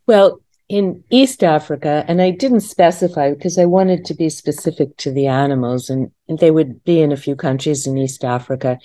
Well, 0.06 0.40
in 0.68 1.04
East 1.10 1.44
Africa, 1.44 2.04
and 2.08 2.22
I 2.22 2.30
didn't 2.30 2.60
specify 2.60 3.30
because 3.30 3.58
I 3.58 3.66
wanted 3.66 4.04
to 4.06 4.14
be 4.14 4.28
specific 4.30 4.96
to 4.98 5.12
the 5.12 5.26
animals, 5.26 5.90
and, 5.90 6.10
and 6.28 6.38
they 6.38 6.50
would 6.50 6.82
be 6.84 7.00
in 7.00 7.12
a 7.12 7.16
few 7.16 7.36
countries 7.36 7.86
in 7.86 7.98
East 7.98 8.24
Africa. 8.24 8.78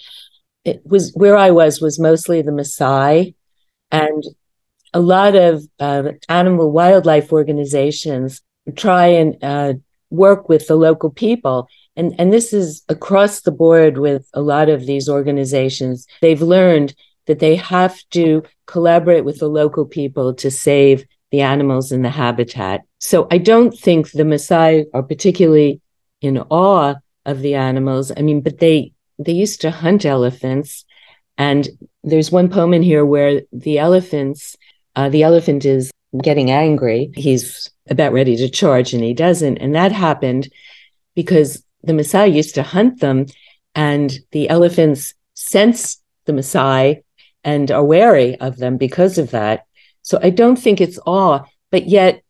It 0.65 0.81
was 0.85 1.13
where 1.13 1.37
I 1.37 1.51
was 1.51 1.79
was 1.79 1.99
mostly 1.99 2.41
the 2.41 2.51
Maasai, 2.51 3.35
and 3.89 4.23
a 4.93 4.99
lot 4.99 5.35
of 5.35 5.63
uh, 5.79 6.11
animal 6.27 6.71
wildlife 6.71 7.31
organizations 7.31 8.41
try 8.75 9.07
and 9.07 9.41
uh, 9.43 9.73
work 10.09 10.49
with 10.49 10.67
the 10.67 10.75
local 10.75 11.09
people. 11.09 11.67
And, 11.95 12.13
and 12.19 12.31
this 12.31 12.53
is 12.53 12.83
across 12.89 13.41
the 13.41 13.51
board 13.51 13.97
with 13.97 14.27
a 14.33 14.41
lot 14.41 14.69
of 14.69 14.85
these 14.85 15.09
organizations. 15.09 16.05
They've 16.21 16.41
learned 16.41 16.93
that 17.27 17.39
they 17.39 17.55
have 17.55 17.97
to 18.11 18.43
collaborate 18.65 19.25
with 19.25 19.39
the 19.39 19.47
local 19.47 19.85
people 19.85 20.33
to 20.33 20.49
save 20.49 21.05
the 21.31 21.41
animals 21.41 21.91
in 21.91 22.01
the 22.01 22.09
habitat. 22.09 22.81
So 22.99 23.27
I 23.29 23.37
don't 23.37 23.77
think 23.77 24.11
the 24.11 24.23
Maasai 24.23 24.85
are 24.93 25.03
particularly 25.03 25.81
in 26.21 26.39
awe 26.49 26.95
of 27.25 27.41
the 27.41 27.55
animals. 27.55 28.11
I 28.15 28.21
mean, 28.21 28.41
but 28.41 28.59
they 28.59 28.93
they 29.19 29.33
used 29.33 29.61
to 29.61 29.71
hunt 29.71 30.05
elephants, 30.05 30.85
and 31.37 31.67
there's 32.03 32.31
one 32.31 32.49
poem 32.49 32.73
in 32.73 32.83
here 32.83 33.03
where 33.03 33.41
the 33.51 33.79
elephants, 33.79 34.55
uh, 34.95 35.09
the 35.09 35.23
elephant 35.23 35.65
is 35.65 35.91
getting 36.21 36.51
angry. 36.51 37.11
He's 37.15 37.69
about 37.89 38.13
ready 38.13 38.37
to 38.37 38.49
charge, 38.49 38.93
and 38.93 39.03
he 39.03 39.13
doesn't, 39.13 39.57
and 39.57 39.75
that 39.75 39.91
happened 39.91 40.49
because 41.15 41.63
the 41.83 41.93
Maasai 41.93 42.33
used 42.33 42.55
to 42.55 42.63
hunt 42.63 43.01
them, 43.01 43.25
and 43.75 44.17
the 44.31 44.49
elephants 44.49 45.13
sense 45.33 46.01
the 46.25 46.33
Maasai 46.33 47.01
and 47.47 47.71
are 47.71 47.83
wary 47.83 48.37
of 48.41 48.57
them 48.57 48.75
because 48.75 49.17
of 49.17 49.31
that. 49.31 49.65
So 50.01 50.19
I 50.21 50.31
don't 50.31 50.57
think 50.57 50.81
it's 50.81 50.99
awe, 51.05 51.45
but 51.71 51.87
yet 51.87 52.21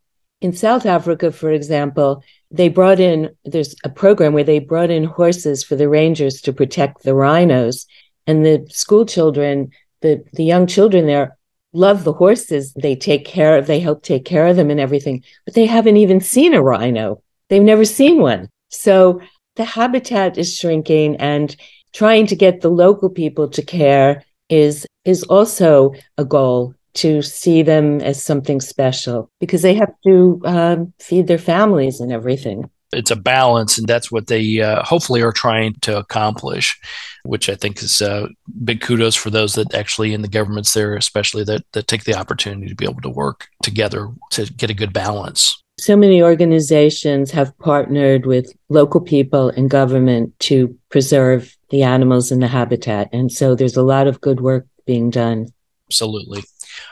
in 0.42 0.54
South 0.54 0.86
Africa, 0.86 1.32
for 1.32 1.50
example, 1.50 2.24
they 2.52 2.70
brought 2.70 3.00
in, 3.00 3.32
there's 3.44 3.76
a 3.84 3.90
program 3.90 4.34
where 4.34 4.44
they 4.44 4.60
brought 4.60 4.92
in 4.92 5.06
horses 5.06 5.64
for 5.64 5.76
the 5.76 5.90
rangers 5.90 6.40
to 6.42 6.54
protect 6.54 7.02
the 7.02 7.16
rhinos. 7.16 7.88
And 8.28 8.46
the 8.46 8.68
school 8.70 9.08
children, 9.08 9.72
the, 10.02 10.24
the 10.34 10.44
young 10.44 10.68
children 10.68 11.08
there 11.08 11.36
love 11.74 12.04
the 12.04 12.14
horses. 12.14 12.74
They 12.74 12.96
take 12.96 13.26
care 13.26 13.58
of, 13.58 13.66
they 13.66 13.80
help 13.80 14.04
take 14.04 14.24
care 14.24 14.46
of 14.46 14.56
them 14.56 14.70
and 14.70 14.80
everything, 14.80 15.24
but 15.46 15.56
they 15.56 15.66
haven't 15.66 15.98
even 15.98 16.22
seen 16.22 16.54
a 16.54 16.62
rhino. 16.62 17.24
They've 17.50 17.64
never 17.64 17.86
seen 17.86 18.22
one. 18.22 18.50
So 18.70 19.22
the 19.56 19.66
habitat 19.66 20.38
is 20.38 20.56
shrinking 20.56 21.16
and 21.16 21.56
trying 21.92 22.28
to 22.28 22.36
get 22.36 22.62
the 22.62 22.70
local 22.70 23.10
people 23.10 23.50
to 23.50 23.64
care 23.64 24.24
is 24.50 24.86
is 25.08 25.24
also 25.24 25.94
a 26.18 26.26
goal 26.26 26.76
to 26.94 27.22
see 27.22 27.64
them 27.64 28.02
as 28.02 28.22
something 28.22 28.60
special 28.60 29.32
because 29.40 29.62
they 29.62 29.74
have 29.74 29.94
to 30.06 30.42
um, 30.46 30.94
feed 31.00 31.28
their 31.28 31.38
families 31.38 32.00
and 32.00 32.12
everything. 32.12 32.70
It's 32.94 33.12
a 33.12 33.18
balance, 33.18 33.78
and 33.78 33.88
that's 33.88 34.12
what 34.12 34.28
they 34.28 34.62
uh, 34.62 34.84
hopefully 34.84 35.22
are 35.22 35.34
trying 35.34 35.74
to 35.82 35.98
accomplish, 35.98 36.80
which 37.24 37.50
I 37.50 37.56
think 37.56 37.84
is 37.84 38.02
uh, 38.02 38.28
big 38.64 38.82
kudos 38.82 39.16
for 39.16 39.30
those 39.30 39.56
that 39.56 39.74
actually 39.74 40.14
in 40.14 40.22
the 40.22 40.28
governments 40.28 40.74
there, 40.74 40.96
especially 40.96 41.44
that, 41.46 41.64
that 41.74 41.88
take 41.88 42.06
the 42.06 42.18
opportunity 42.18 42.68
to 42.68 42.76
be 42.76 42.86
able 42.86 43.02
to 43.02 43.10
work 43.10 43.48
together 43.62 44.10
to 44.32 44.46
get 44.54 44.70
a 44.70 44.74
good 44.74 44.94
balance. 44.94 45.62
So 45.80 45.96
many 45.96 46.24
organizations 46.24 47.30
have 47.32 47.58
partnered 47.60 48.26
with 48.26 48.52
local 48.70 49.02
people 49.02 49.50
and 49.50 49.70
government 49.70 50.38
to 50.40 50.76
preserve 50.90 51.56
the 51.70 51.84
animals 51.84 52.32
in 52.32 52.40
the 52.40 52.48
habitat. 52.48 53.10
And 53.12 53.32
so 53.32 53.54
there's 53.54 53.78
a 53.78 53.84
lot 53.84 54.08
of 54.08 54.22
good 54.22 54.42
work 54.42 54.66
being 54.88 55.12
done. 55.12 55.50
Absolutely. 55.90 56.44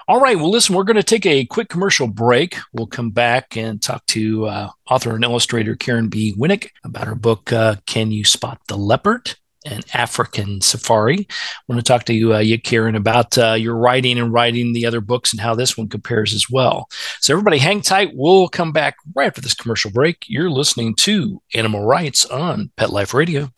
All 0.08 0.22
right. 0.22 0.38
Well, 0.38 0.50
listen, 0.50 0.76
we're 0.76 0.84
going 0.84 0.96
to 0.96 1.04
take 1.04 1.26
a 1.26 1.46
quick 1.46 1.70
commercial 1.70 2.08
break. 2.08 2.58
We'll 2.74 2.88
come 2.88 3.12
back 3.12 3.58
and 3.58 3.82
talk 3.82 4.06
to 4.08 4.46
uh, 4.46 4.70
author 4.90 5.16
and 5.16 5.24
illustrator 5.24 5.76
Karen 5.76 6.08
B. 6.08 6.34
Winnick 6.38 6.70
about 6.84 7.08
her 7.08 7.16
book, 7.16 7.52
uh, 7.52 7.76
Can 7.86 8.12
You 8.12 8.24
Spot 8.24 8.60
the 8.68 8.78
Leopard? 8.78 9.36
an 9.66 9.82
African 9.94 10.62
Safari. 10.62 11.28
I 11.28 11.64
want 11.68 11.80
to 11.80 11.84
talk 11.84 12.04
to 12.06 12.14
you, 12.14 12.36
uh, 12.36 12.40
you 12.40 12.62
Karen, 12.62 12.96
about 12.96 13.36
uh, 13.38 13.54
your 13.54 13.76
writing 13.76 14.20
and 14.20 14.32
writing 14.32 14.74
the 14.74 14.86
other 14.86 15.02
books 15.02 15.34
and 15.34 15.42
how 15.42 15.56
this 15.56 15.76
one 15.76 15.90
compares 15.90 16.36
as 16.36 16.50
well. 16.50 16.88
So, 17.20 17.34
everybody, 17.34 17.58
hang 17.58 17.82
tight. 17.82 18.12
We'll 18.14 18.48
come 18.48 18.72
back 18.72 18.98
right 19.16 19.26
after 19.28 19.42
this 19.42 19.56
commercial 19.56 19.90
break. 19.90 20.26
You're 20.28 20.52
listening 20.52 20.96
to 20.98 21.42
Animal 21.54 21.84
Rights 21.84 22.26
on 22.26 22.72
Pet 22.78 22.92
Life 22.92 23.14
Radio. 23.14 23.50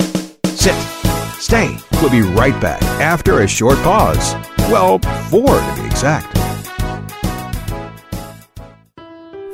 Sit. 0.46 1.07
Stay. 1.40 1.78
We'll 1.94 2.12
be 2.12 2.22
right 2.22 2.60
back 2.62 2.82
after 3.02 3.40
a 3.40 3.48
short 3.48 3.78
pause. 3.80 4.34
Well, 4.70 5.00
four 5.30 5.48
to 5.48 5.76
be 5.76 5.86
exact. 5.86 6.38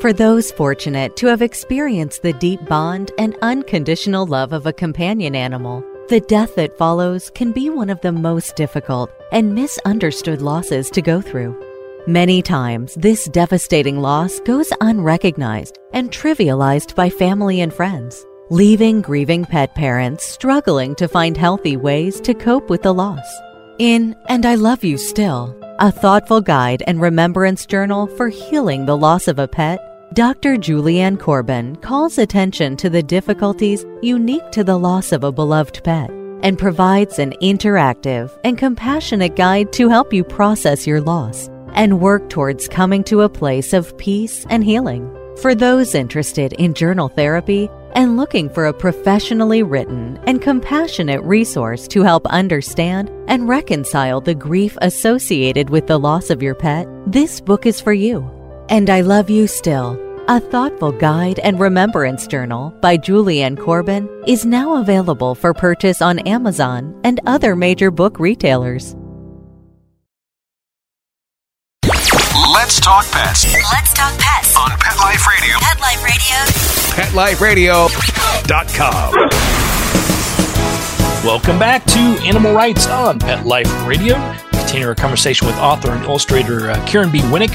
For 0.02 0.12
those 0.12 0.52
fortunate 0.52 1.16
to 1.16 1.28
have 1.28 1.42
experienced 1.42 2.24
the 2.24 2.34
deep 2.34 2.66
bond 2.66 3.12
and 3.18 3.38
unconditional 3.42 4.25
love 4.25 4.52
of 4.52 4.66
a 4.66 4.74
companion 4.74 5.34
animal, 5.36 5.82
the 6.10 6.20
death 6.20 6.56
that 6.56 6.78
follows 6.78 7.32
can 7.34 7.54
be 7.54 7.70
one 7.70 7.90
of 7.90 8.02
the 8.02 8.12
most 8.12 8.58
difficult 8.58 9.10
and 9.32 9.56
misunderstood 9.56 10.42
losses 10.42 10.90
to 10.90 11.02
go 11.02 11.22
through. 11.22 11.58
Many 12.06 12.42
times, 12.42 12.96
this 12.96 13.30
devastating 13.30 14.02
loss 14.02 14.42
goes 14.42 14.74
unrecognized 14.82 15.80
and 15.94 16.12
trivialized 16.12 16.96
by 16.96 17.10
family 17.10 17.62
and 17.62 17.74
friends, 17.74 18.25
leaving 18.50 19.01
grieving 19.01 19.45
pet 19.45 19.73
parents 19.73 20.25
struggling 20.25 20.93
to 20.95 21.07
find 21.07 21.38
healthy 21.38 21.77
ways 21.77 22.19
to 22.21 22.33
cope 22.33 22.69
with 22.69 22.81
the 22.81 22.93
loss. 22.93 23.25
In 23.79 24.15
And 24.27 24.45
I 24.45 24.55
Love 24.55 24.83
You 24.83 24.97
Still, 24.97 25.57
a 25.79 25.91
thoughtful 25.91 26.41
guide 26.41 26.83
and 26.85 27.00
remembrance 27.00 27.65
journal 27.65 28.05
for 28.05 28.27
healing 28.27 28.85
the 28.85 28.97
loss 28.97 29.27
of 29.27 29.39
a 29.39 29.47
pet, 29.47 29.79
Dr. 30.13 30.57
Julianne 30.57 31.19
Corbin 31.19 31.77
calls 31.77 32.17
attention 32.17 32.75
to 32.77 32.89
the 32.89 33.01
difficulties 33.01 33.85
unique 34.01 34.51
to 34.51 34.63
the 34.63 34.77
loss 34.77 35.12
of 35.12 35.23
a 35.23 35.31
beloved 35.31 35.81
pet 35.83 36.12
and 36.43 36.59
provides 36.59 37.19
an 37.19 37.33
interactive 37.41 38.29
and 38.43 38.57
compassionate 38.57 39.38
guide 39.38 39.71
to 39.73 39.88
help 39.88 40.13
you 40.13 40.23
process 40.23 40.85
your 40.85 41.01
loss 41.01 41.50
and 41.73 42.01
work 42.01 42.29
towards 42.29 42.67
coming 42.67 43.03
to 43.05 43.21
a 43.21 43.29
place 43.29 43.73
of 43.73 43.97
peace 43.97 44.45
and 44.50 44.63
healing. 44.63 45.09
For 45.41 45.55
those 45.55 45.95
interested 45.95 46.53
in 46.53 46.75
journal 46.75 47.09
therapy 47.09 47.69
and 47.95 48.17
looking 48.17 48.50
for 48.50 48.65
a 48.65 48.73
professionally 48.73 49.63
written 49.63 50.19
and 50.27 50.41
compassionate 50.41 51.21
resource 51.23 51.88
to 51.89 52.03
help 52.03 52.25
understand 52.27 53.09
and 53.27 53.47
reconcile 53.47 54.21
the 54.21 54.35
grief 54.35 54.77
associated 54.81 55.69
with 55.69 55.88
the 55.88 55.97
loss 55.97 56.29
of 56.29 56.41
your 56.41 56.55
pet, 56.55 56.88
this 57.07 57.39
book 57.41 57.65
is 57.65 57.79
for 57.79 57.93
you. 57.93 58.29
And 58.69 58.89
I 58.89 59.01
Love 59.01 59.29
You 59.29 59.47
Still, 59.47 60.00
a 60.27 60.39
thoughtful 60.39 60.91
guide 60.91 61.39
and 61.39 61.59
remembrance 61.59 62.27
journal 62.27 62.71
by 62.81 62.97
Julianne 62.97 63.59
Corbin, 63.59 64.09
is 64.25 64.45
now 64.45 64.81
available 64.81 65.35
for 65.35 65.53
purchase 65.53 66.01
on 66.01 66.19
Amazon 66.19 67.00
and 67.03 67.19
other 67.25 67.55
major 67.55 67.91
book 67.91 68.19
retailers. 68.19 68.95
Let's 72.53 72.79
talk 72.79 73.05
pets 73.12 73.45
Let's 73.74 73.93
talk 73.93 74.13
pets. 74.19 74.55
on 74.55 74.69
Pet 74.79 74.98
Life 75.00 75.25
Radio. 75.27 75.57
Pet 75.60 77.13
Life 77.15 77.41
Radio. 77.41 77.88
PetLifeRadio.com. 77.88 79.13
Welcome 81.25 81.57
back 81.57 81.83
to 81.86 82.00
Animal 82.24 82.53
Rights 82.53 82.86
on 82.88 83.17
Pet 83.19 83.45
Life 83.45 83.72
Radio. 83.88 84.15
Continuing 84.51 84.88
our 84.89 84.95
conversation 84.95 85.48
with 85.48 85.55
author 85.57 85.91
and 85.91 86.03
illustrator 86.05 86.69
uh, 86.69 86.86
Karen 86.88 87.12
B. 87.12 87.19
Winnick 87.22 87.51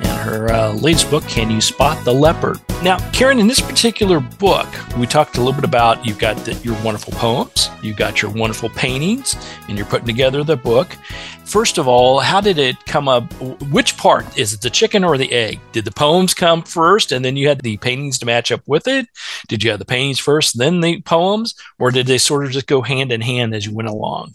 and 0.00 0.20
her 0.20 0.52
uh, 0.52 0.72
latest 0.72 1.10
book, 1.10 1.24
Can 1.24 1.50
You 1.50 1.60
Spot 1.60 2.04
the 2.04 2.12
Leopard? 2.12 2.58
Now, 2.82 2.98
Karen, 3.10 3.38
in 3.38 3.46
this 3.46 3.60
particular 3.60 4.20
book, 4.20 4.66
we 4.96 5.06
talked 5.06 5.36
a 5.36 5.40
little 5.40 5.52
bit 5.52 5.64
about 5.64 6.04
you've 6.06 6.18
got 6.18 6.36
the, 6.44 6.54
your 6.64 6.82
wonderful 6.82 7.12
poems, 7.12 7.68
you've 7.82 7.96
got 7.96 8.22
your 8.22 8.30
wonderful 8.30 8.70
paintings, 8.70 9.36
and 9.68 9.76
you're 9.76 9.86
putting 9.86 10.06
together 10.06 10.42
the 10.42 10.56
book. 10.56 10.96
First 11.44 11.78
of 11.78 11.88
all, 11.88 12.20
how 12.20 12.40
did 12.40 12.58
it 12.58 12.76
come 12.86 13.08
up? 13.08 13.24
Which 13.70 13.96
part 13.96 14.38
is 14.38 14.52
it 14.52 14.60
the 14.60 14.70
chicken 14.70 15.04
or 15.04 15.18
the 15.18 15.32
egg? 15.32 15.60
Did 15.72 15.84
the 15.84 15.90
poems 15.90 16.32
come 16.32 16.62
first 16.62 17.12
and 17.12 17.24
then 17.24 17.36
you 17.36 17.48
had 17.48 17.60
the 17.60 17.76
paintings 17.76 18.18
to 18.20 18.26
match 18.26 18.52
up 18.52 18.62
with 18.66 18.86
it? 18.86 19.06
Did 19.48 19.62
you 19.62 19.70
have 19.70 19.78
the 19.78 19.84
paintings 19.84 20.18
first, 20.18 20.56
then 20.56 20.80
the 20.80 21.02
poems, 21.02 21.54
or 21.78 21.90
did 21.90 22.06
they 22.06 22.18
sort 22.18 22.44
of 22.44 22.52
just 22.52 22.66
go 22.66 22.82
hand 22.82 23.12
in 23.12 23.20
hand 23.20 23.54
as 23.54 23.66
you 23.66 23.74
went 23.74 23.88
along? 23.88 24.32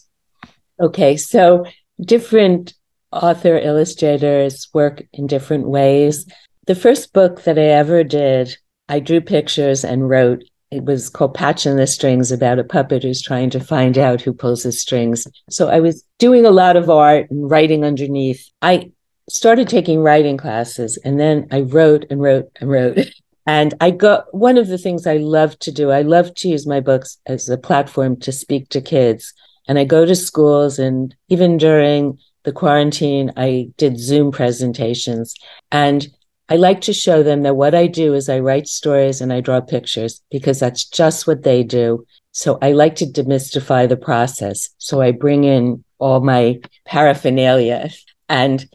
Okay, 0.79 1.15
so 1.15 1.65
different 2.01 2.73
author 3.15 3.57
illustrators 3.57 4.67
work 4.73 5.03
in 5.13 5.27
different 5.27 5.67
ways. 5.67 6.25
The 6.67 6.75
first 6.75 7.13
book 7.13 7.43
that 7.43 7.57
I 7.57 7.63
ever 7.63 8.03
did, 8.03 8.55
I 8.89 8.99
drew 8.99 9.21
pictures 9.21 9.83
and 9.83 10.09
wrote. 10.09 10.43
It 10.71 10.83
was 10.83 11.09
called 11.09 11.35
Patch 11.35 11.65
and 11.65 11.79
the 11.79 11.87
Strings 11.87 12.31
about 12.31 12.59
a 12.59 12.63
puppet 12.63 13.03
who's 13.03 13.21
trying 13.21 13.49
to 13.51 13.59
find 13.59 13.97
out 13.97 14.21
who 14.21 14.33
pulls 14.33 14.63
the 14.63 14.71
strings. 14.71 15.27
So 15.49 15.69
I 15.69 15.79
was 15.79 16.03
doing 16.19 16.45
a 16.45 16.51
lot 16.51 16.75
of 16.75 16.89
art 16.89 17.29
and 17.29 17.49
writing 17.49 17.85
underneath. 17.85 18.49
I 18.61 18.91
started 19.29 19.69
taking 19.69 19.99
writing 19.99 20.37
classes 20.37 20.97
and 20.97 21.19
then 21.19 21.47
I 21.51 21.61
wrote 21.61 22.05
and 22.09 22.21
wrote 22.21 22.49
and 22.59 22.69
wrote. 22.69 22.99
And 23.47 23.75
I 23.79 23.91
got 23.91 24.33
one 24.33 24.57
of 24.57 24.69
the 24.69 24.77
things 24.79 25.05
I 25.05 25.17
love 25.17 25.59
to 25.59 25.71
do, 25.71 25.91
I 25.91 26.01
love 26.01 26.33
to 26.33 26.47
use 26.47 26.65
my 26.65 26.79
books 26.79 27.19
as 27.27 27.47
a 27.47 27.57
platform 27.59 28.19
to 28.21 28.31
speak 28.31 28.69
to 28.69 28.81
kids. 28.81 29.33
And 29.67 29.77
I 29.77 29.85
go 29.85 30.03
to 30.03 30.15
schools 30.15 30.79
and 30.79 31.15
even 31.29 31.57
during 31.57 32.17
the 32.45 32.53
quarantine, 32.53 33.33
I 33.35 33.69
did 33.77 33.99
Zoom 33.99 34.31
presentations. 34.31 35.35
And 35.71 36.07
I 36.47 36.55
like 36.55 36.81
to 36.81 36.93
show 36.93 37.23
them 37.23 37.41
that 37.41 37.55
what 37.55 37.73
I 37.73 37.87
do 37.87 38.13
is 38.13 38.29
I 38.29 38.39
write 38.39 38.67
stories 38.67 39.19
and 39.19 39.33
I 39.33 39.41
draw 39.41 39.59
pictures 39.61 40.21
because 40.29 40.59
that's 40.59 40.85
just 40.85 41.25
what 41.25 41.43
they 41.43 41.63
do. 41.63 42.05
So 42.31 42.59
I 42.61 42.71
like 42.73 42.95
to 42.97 43.05
demystify 43.05 43.89
the 43.89 43.97
process. 43.97 44.69
So 44.77 45.01
I 45.01 45.11
bring 45.11 45.43
in 45.43 45.83
all 45.97 46.19
my 46.19 46.59
paraphernalia. 46.85 47.89
And 48.29 48.65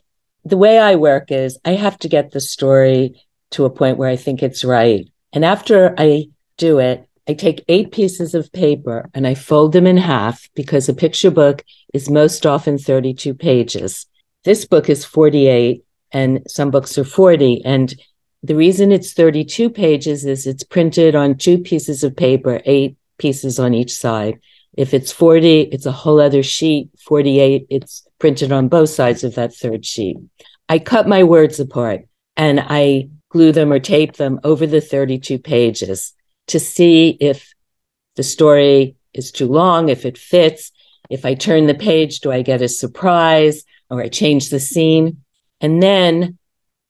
the 0.45 0.57
way 0.57 0.79
I 0.79 0.97
work 0.97 1.31
is 1.31 1.59
I 1.65 1.73
have 1.73 1.99
to 1.99 2.09
get 2.09 2.33
the 2.33 2.41
story 2.41 3.23
to 3.51 3.67
a 3.67 3.71
point 3.71 3.99
where 3.99 4.11
I 4.11 4.17
think 4.17 4.43
it's 4.43 4.65
right. 4.65 5.07
And 5.33 5.45
after 5.45 5.95
I 5.97 6.27
do 6.57 6.79
it, 6.81 7.07
I 7.31 7.35
take 7.35 7.65
eight 7.69 7.93
pieces 7.93 8.35
of 8.35 8.51
paper 8.51 9.09
and 9.15 9.25
I 9.25 9.35
fold 9.35 9.71
them 9.71 9.87
in 9.87 9.99
half 9.99 10.49
because 10.57 10.89
a 10.89 10.93
picture 10.93 11.31
book 11.31 11.65
is 11.95 12.11
most 12.11 12.45
often 12.45 12.77
32 12.77 13.35
pages. 13.35 14.07
This 14.43 14.65
book 14.65 14.91
is 14.91 15.05
48 15.05 15.85
and 16.11 16.41
some 16.49 16.73
books 16.73 16.99
are 16.99 17.05
40. 17.05 17.63
And 17.65 17.95
the 18.43 18.57
reason 18.57 18.91
it's 18.91 19.13
32 19.13 19.71
pages 19.71 20.25
is 20.25 20.45
it's 20.45 20.65
printed 20.65 21.15
on 21.15 21.37
two 21.37 21.59
pieces 21.59 22.03
of 22.03 22.17
paper, 22.17 22.61
eight 22.65 22.97
pieces 23.17 23.61
on 23.61 23.75
each 23.75 23.95
side. 23.95 24.41
If 24.77 24.93
it's 24.93 25.13
40, 25.13 25.61
it's 25.71 25.87
a 25.87 25.93
whole 25.93 26.21
other 26.21 26.43
sheet. 26.43 26.91
48, 26.99 27.69
it's 27.71 28.09
printed 28.19 28.51
on 28.51 28.67
both 28.67 28.91
sides 28.91 29.23
of 29.23 29.37
that 29.37 29.55
third 29.55 29.87
sheet. 29.87 30.17
I 30.69 30.81
cut 30.81 31.07
my 31.07 31.23
words 31.23 31.61
apart 31.61 32.09
and 32.37 32.59
I 32.59 33.11
glue 33.29 33.53
them 33.53 33.73
or 33.73 33.79
tape 33.79 34.15
them 34.15 34.41
over 34.43 34.67
the 34.67 34.81
32 34.81 35.39
pages 35.39 36.13
to 36.51 36.61
see 36.61 37.17
if 37.21 37.53
the 38.17 38.23
story 38.23 38.97
is 39.15 39.33
too 39.33 39.49
long, 39.49 39.89
if 39.89 40.05
it 40.05 40.19
fits. 40.19 40.73
If 41.09 41.25
I 41.25 41.35
turn 41.35 41.67
the 41.67 41.75
page, 41.75 42.21
do 42.21 42.31
I 42.31 42.43
get 42.43 42.63
a 42.63 42.69
surprise 42.69 43.65
or 43.89 44.01
I 44.03 44.09
change 44.09 44.51
the 44.51 44.61
scene? 44.61 45.25
And 45.61 45.83
then 45.83 46.39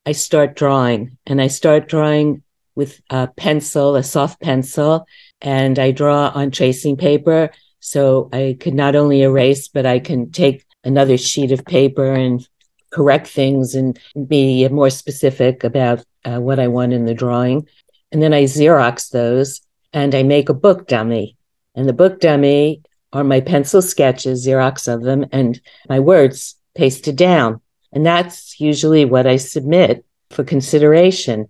I 0.05 0.13
start 0.13 0.57
drawing 0.57 1.17
and 1.27 1.41
I 1.41 1.47
start 1.49 1.89
drawing 1.89 2.43
with 2.75 3.01
a 3.11 3.29
pencil, 3.29 3.97
a 3.97 4.03
soft 4.03 4.41
pencil, 4.41 5.07
and 5.41 5.79
I 5.79 5.91
draw 5.91 6.31
on 6.35 6.51
tracing 6.51 6.97
paper. 6.97 7.51
So 7.81 8.29
I 8.33 8.57
could 8.61 8.75
not 8.75 8.97
only 8.97 9.23
erase, 9.23 9.69
but 9.69 9.87
I 9.87 9.99
can 9.99 10.31
take 10.31 10.65
another 10.85 11.17
sheet 11.17 11.53
of 11.53 11.65
paper 11.65 12.13
and 12.13 12.47
correct 12.91 13.29
things 13.29 13.75
and 13.75 13.99
be 14.27 14.69
more 14.69 14.91
specific 14.91 15.65
about 15.65 16.05
uh, 16.25 16.39
what 16.39 16.59
I 16.59 16.69
want 16.69 16.93
in 16.93 17.07
the 17.07 17.15
drawing. 17.15 17.69
And 18.13 18.23
then 18.23 18.33
I 18.33 18.45
Xerox 18.45 19.11
those 19.11 19.61
and 19.93 20.15
I 20.15 20.23
make 20.23 20.49
a 20.49 20.55
book 20.55 20.87
dummy. 20.87 21.37
And 21.75 21.89
the 21.89 21.93
book 21.93 22.21
dummy 22.21 22.83
are 23.13 23.25
my 23.25 23.41
pencil 23.41 23.83
sketches, 23.83 24.47
Xerox 24.47 24.93
of 24.93 25.03
them, 25.03 25.27
and 25.33 25.61
my 25.89 26.01
words 26.01 26.57
pasted 26.75 27.17
down. 27.17 27.61
And 27.93 28.07
that's 28.07 28.61
usually 28.61 29.05
what 29.05 29.27
I 29.27 29.37
submit 29.37 30.05
for 30.31 30.45
consideration. 30.45 31.49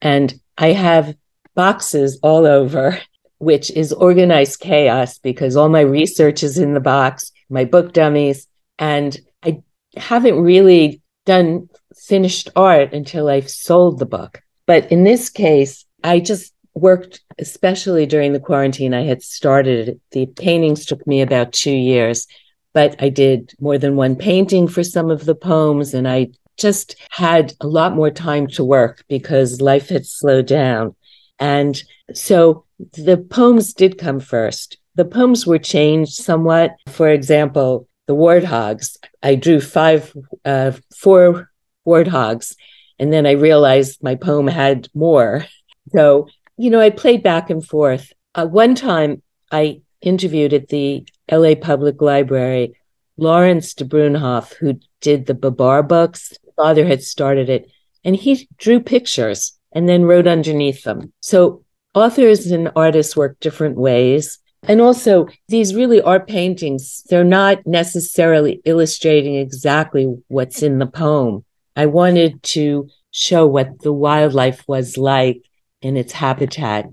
And 0.00 0.34
I 0.56 0.72
have 0.72 1.16
boxes 1.54 2.18
all 2.22 2.46
over, 2.46 2.98
which 3.38 3.70
is 3.70 3.92
organized 3.92 4.60
chaos 4.60 5.18
because 5.18 5.56
all 5.56 5.68
my 5.68 5.80
research 5.80 6.42
is 6.42 6.58
in 6.58 6.74
the 6.74 6.80
box, 6.80 7.32
my 7.48 7.64
book 7.64 7.92
dummies, 7.92 8.46
and 8.78 9.18
I 9.42 9.62
haven't 9.96 10.40
really 10.40 11.02
done 11.26 11.68
finished 11.96 12.48
art 12.56 12.92
until 12.92 13.28
I've 13.28 13.50
sold 13.50 13.98
the 13.98 14.06
book. 14.06 14.40
But 14.66 14.90
in 14.92 15.04
this 15.04 15.28
case, 15.28 15.84
I 16.04 16.20
just 16.20 16.52
worked, 16.74 17.20
especially 17.38 18.06
during 18.06 18.32
the 18.32 18.40
quarantine. 18.40 18.94
I 18.94 19.02
had 19.02 19.22
started, 19.22 20.00
the 20.12 20.26
paintings 20.26 20.86
took 20.86 21.06
me 21.06 21.20
about 21.20 21.52
two 21.52 21.74
years, 21.74 22.26
but 22.72 22.96
I 23.02 23.08
did 23.08 23.52
more 23.60 23.78
than 23.78 23.96
one 23.96 24.16
painting 24.16 24.68
for 24.68 24.82
some 24.82 25.10
of 25.10 25.24
the 25.24 25.34
poems. 25.34 25.94
And 25.94 26.08
I 26.08 26.28
just 26.56 26.96
had 27.10 27.54
a 27.60 27.66
lot 27.66 27.94
more 27.94 28.10
time 28.10 28.46
to 28.46 28.64
work 28.64 29.04
because 29.08 29.60
life 29.60 29.88
had 29.88 30.06
slowed 30.06 30.46
down. 30.46 30.94
And 31.38 31.82
so 32.14 32.64
the 32.92 33.16
poems 33.18 33.74
did 33.74 33.98
come 33.98 34.20
first. 34.20 34.78
the 34.94 35.04
poems 35.04 35.46
were 35.46 35.58
changed 35.58 36.12
somewhat. 36.12 36.72
For 36.88 37.08
example, 37.08 37.88
the 38.06 38.14
warthogs. 38.14 38.96
I 39.22 39.36
drew 39.36 39.60
five, 39.60 40.14
uh, 40.44 40.72
four 40.94 41.50
warthogs, 41.86 42.56
and 42.98 43.12
then 43.12 43.26
I 43.26 43.32
realized 43.32 44.02
my 44.02 44.16
poem 44.16 44.46
had 44.46 44.88
more. 44.94 45.46
So, 45.90 46.28
you 46.56 46.70
know, 46.70 46.80
I 46.80 46.90
played 46.90 47.22
back 47.22 47.50
and 47.50 47.64
forth. 47.64 48.12
Uh, 48.34 48.46
one 48.46 48.74
time 48.74 49.22
I 49.50 49.82
interviewed 50.00 50.52
at 50.52 50.68
the 50.68 51.06
LA 51.30 51.54
Public 51.54 52.00
Library 52.00 52.74
Lawrence 53.16 53.74
de 53.74 53.84
Brunhoff, 53.84 54.54
who 54.54 54.80
did 55.00 55.26
the 55.26 55.34
Babar 55.34 55.82
books. 55.82 56.32
Father 56.56 56.86
had 56.86 57.02
started 57.02 57.48
it, 57.48 57.70
and 58.04 58.14
he 58.16 58.48
drew 58.58 58.80
pictures 58.80 59.58
and 59.72 59.88
then 59.88 60.04
wrote 60.04 60.26
underneath 60.26 60.84
them. 60.84 61.12
So 61.20 61.64
authors 61.94 62.46
and 62.46 62.70
artists 62.76 63.16
work 63.16 63.38
different 63.40 63.76
ways. 63.76 64.38
And 64.64 64.80
also, 64.80 65.26
these 65.48 65.74
really 65.74 66.00
are 66.00 66.20
paintings. 66.20 67.02
They're 67.08 67.24
not 67.24 67.66
necessarily 67.66 68.60
illustrating 68.64 69.34
exactly 69.34 70.14
what's 70.28 70.62
in 70.62 70.78
the 70.78 70.86
poem. 70.86 71.44
I 71.74 71.86
wanted 71.86 72.42
to 72.44 72.88
show 73.10 73.46
what 73.46 73.80
the 73.80 73.92
wildlife 73.92 74.62
was 74.68 74.96
like 74.96 75.42
in 75.82 75.96
its 75.96 76.12
habitat. 76.12 76.88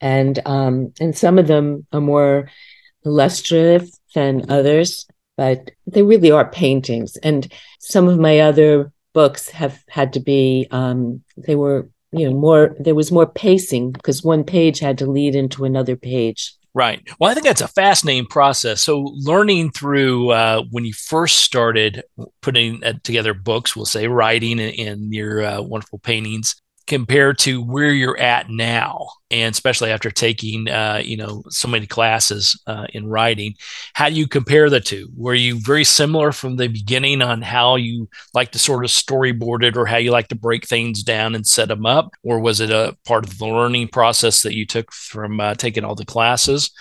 And 0.00 0.38
um, 0.46 0.92
and 0.98 1.16
some 1.16 1.38
of 1.38 1.46
them 1.46 1.86
are 1.92 2.00
more 2.00 2.50
illustrative 3.04 3.90
than 4.14 4.50
others, 4.50 5.06
but 5.36 5.70
they 5.86 6.02
really 6.02 6.30
are 6.30 6.50
paintings. 6.50 7.16
And 7.18 7.52
some 7.78 8.08
of 8.08 8.18
my 8.18 8.40
other 8.40 8.92
books 9.12 9.50
have 9.50 9.82
had 9.88 10.14
to 10.14 10.20
be 10.20 10.68
um, 10.70 11.22
they 11.36 11.54
were 11.54 11.90
you 12.12 12.28
know 12.28 12.36
more 12.36 12.74
there 12.80 12.94
was 12.94 13.12
more 13.12 13.26
pacing 13.26 13.92
because 13.92 14.24
one 14.24 14.44
page 14.44 14.78
had 14.80 14.98
to 14.98 15.06
lead 15.06 15.34
into 15.34 15.64
another 15.64 15.96
page 15.96 16.54
Right. 16.72 17.02
Well, 17.18 17.30
I 17.30 17.34
think 17.34 17.46
that's 17.46 17.60
a 17.60 17.68
fascinating 17.68 18.26
process. 18.26 18.80
So, 18.80 19.00
learning 19.00 19.72
through 19.72 20.30
uh, 20.30 20.62
when 20.70 20.84
you 20.84 20.92
first 20.92 21.40
started 21.40 22.04
putting 22.42 22.84
uh, 22.84 22.92
together 23.02 23.34
books, 23.34 23.74
we'll 23.74 23.86
say 23.86 24.06
writing 24.06 24.60
in 24.60 25.12
your 25.12 25.42
uh, 25.42 25.62
wonderful 25.62 25.98
paintings, 25.98 26.54
compared 26.90 27.38
to 27.38 27.62
where 27.62 27.92
you're 27.92 28.18
at 28.18 28.50
now 28.50 29.06
and 29.30 29.52
especially 29.54 29.92
after 29.92 30.10
taking 30.10 30.68
uh, 30.68 31.00
you 31.02 31.16
know 31.16 31.44
so 31.48 31.68
many 31.68 31.86
classes 31.86 32.60
uh, 32.66 32.88
in 32.92 33.06
writing 33.06 33.54
how 33.94 34.08
do 34.08 34.16
you 34.16 34.26
compare 34.26 34.68
the 34.68 34.80
two? 34.80 35.08
Were 35.16 35.34
you 35.34 35.60
very 35.60 35.84
similar 35.84 36.32
from 36.32 36.56
the 36.56 36.66
beginning 36.66 37.22
on 37.22 37.42
how 37.42 37.76
you 37.76 38.08
like 38.34 38.50
to 38.52 38.58
sort 38.58 38.84
of 38.84 38.90
storyboard 38.90 39.62
it 39.62 39.76
or 39.76 39.86
how 39.86 39.98
you 39.98 40.10
like 40.10 40.26
to 40.28 40.34
break 40.34 40.66
things 40.66 41.04
down 41.04 41.36
and 41.36 41.46
set 41.46 41.68
them 41.68 41.86
up? 41.86 42.12
Or 42.24 42.40
was 42.40 42.58
it 42.60 42.70
a 42.70 42.96
part 43.04 43.24
of 43.24 43.38
the 43.38 43.46
learning 43.46 43.88
process 43.88 44.42
that 44.42 44.56
you 44.56 44.66
took 44.66 44.92
from 44.92 45.38
uh, 45.38 45.54
taking 45.54 45.84
all 45.84 45.94
the 45.94 46.04
classes 46.04 46.72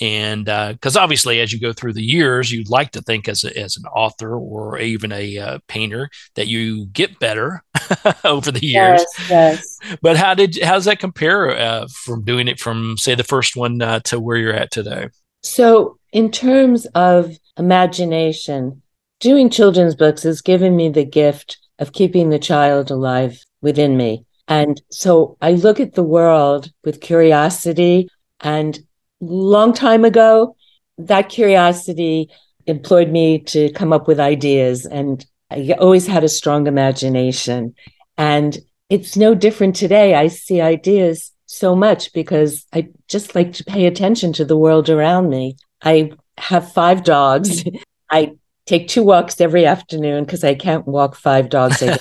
and 0.00 0.46
because 0.46 0.96
uh, 0.96 1.00
obviously 1.00 1.40
as 1.40 1.52
you 1.52 1.60
go 1.60 1.72
through 1.72 1.92
the 1.92 2.02
years 2.02 2.50
you'd 2.50 2.70
like 2.70 2.90
to 2.90 3.02
think 3.02 3.28
as, 3.28 3.44
a, 3.44 3.56
as 3.58 3.76
an 3.76 3.84
author 3.86 4.34
or 4.34 4.78
even 4.78 5.12
a 5.12 5.38
uh, 5.38 5.58
painter 5.68 6.08
that 6.34 6.46
you 6.46 6.86
get 6.86 7.18
better 7.18 7.62
over 8.24 8.50
the 8.50 8.64
years. 8.66 9.04
Yes, 9.28 9.78
yes. 9.82 9.98
but 10.02 10.16
how 10.16 10.34
did 10.34 10.58
how 10.62 10.74
does 10.74 10.86
that 10.86 10.98
compare 10.98 11.50
uh, 11.50 11.86
from 12.04 12.24
doing 12.24 12.48
it 12.48 12.58
from 12.58 12.96
say 12.96 13.14
the 13.14 13.24
first 13.24 13.56
one 13.56 13.82
uh, 13.82 14.00
to 14.00 14.18
where 14.18 14.36
you're 14.36 14.54
at 14.54 14.70
today? 14.70 15.08
So 15.42 15.98
in 16.12 16.30
terms 16.30 16.86
of 16.94 17.36
imagination 17.56 18.82
doing 19.20 19.50
children's 19.50 19.94
books 19.94 20.22
has 20.22 20.40
given 20.40 20.74
me 20.76 20.88
the 20.88 21.04
gift 21.04 21.58
of 21.78 21.92
keeping 21.92 22.30
the 22.30 22.38
child 22.38 22.90
alive 22.90 23.44
within 23.60 23.96
me. 23.96 24.24
And 24.48 24.80
so 24.90 25.36
i 25.40 25.52
look 25.52 25.78
at 25.78 25.94
the 25.94 26.02
world 26.02 26.72
with 26.84 27.00
curiosity 27.00 28.08
and 28.40 28.78
long 29.20 29.72
time 29.72 30.04
ago, 30.04 30.56
that 30.98 31.28
curiosity 31.28 32.30
employed 32.66 33.10
me 33.10 33.40
to 33.40 33.70
come 33.72 33.92
up 33.92 34.06
with 34.06 34.20
ideas. 34.20 34.86
And 34.86 35.24
I 35.50 35.74
always 35.78 36.06
had 36.06 36.24
a 36.24 36.28
strong 36.28 36.66
imagination. 36.66 37.74
And 38.16 38.58
it's 38.88 39.16
no 39.16 39.34
different 39.34 39.76
today. 39.76 40.14
I 40.14 40.28
see 40.28 40.60
ideas 40.60 41.32
so 41.46 41.74
much 41.74 42.12
because 42.12 42.66
I 42.72 42.88
just 43.08 43.34
like 43.34 43.52
to 43.54 43.64
pay 43.64 43.86
attention 43.86 44.32
to 44.34 44.44
the 44.44 44.56
world 44.56 44.88
around 44.88 45.30
me. 45.30 45.56
I 45.82 46.12
have 46.38 46.72
five 46.72 47.02
dogs. 47.02 47.64
I 48.10 48.32
take 48.66 48.88
two 48.88 49.02
walks 49.02 49.40
every 49.40 49.66
afternoon 49.66 50.24
because 50.24 50.44
I 50.44 50.54
can't 50.54 50.86
walk 50.86 51.16
five 51.16 51.48
dogs 51.48 51.82
a 51.82 51.98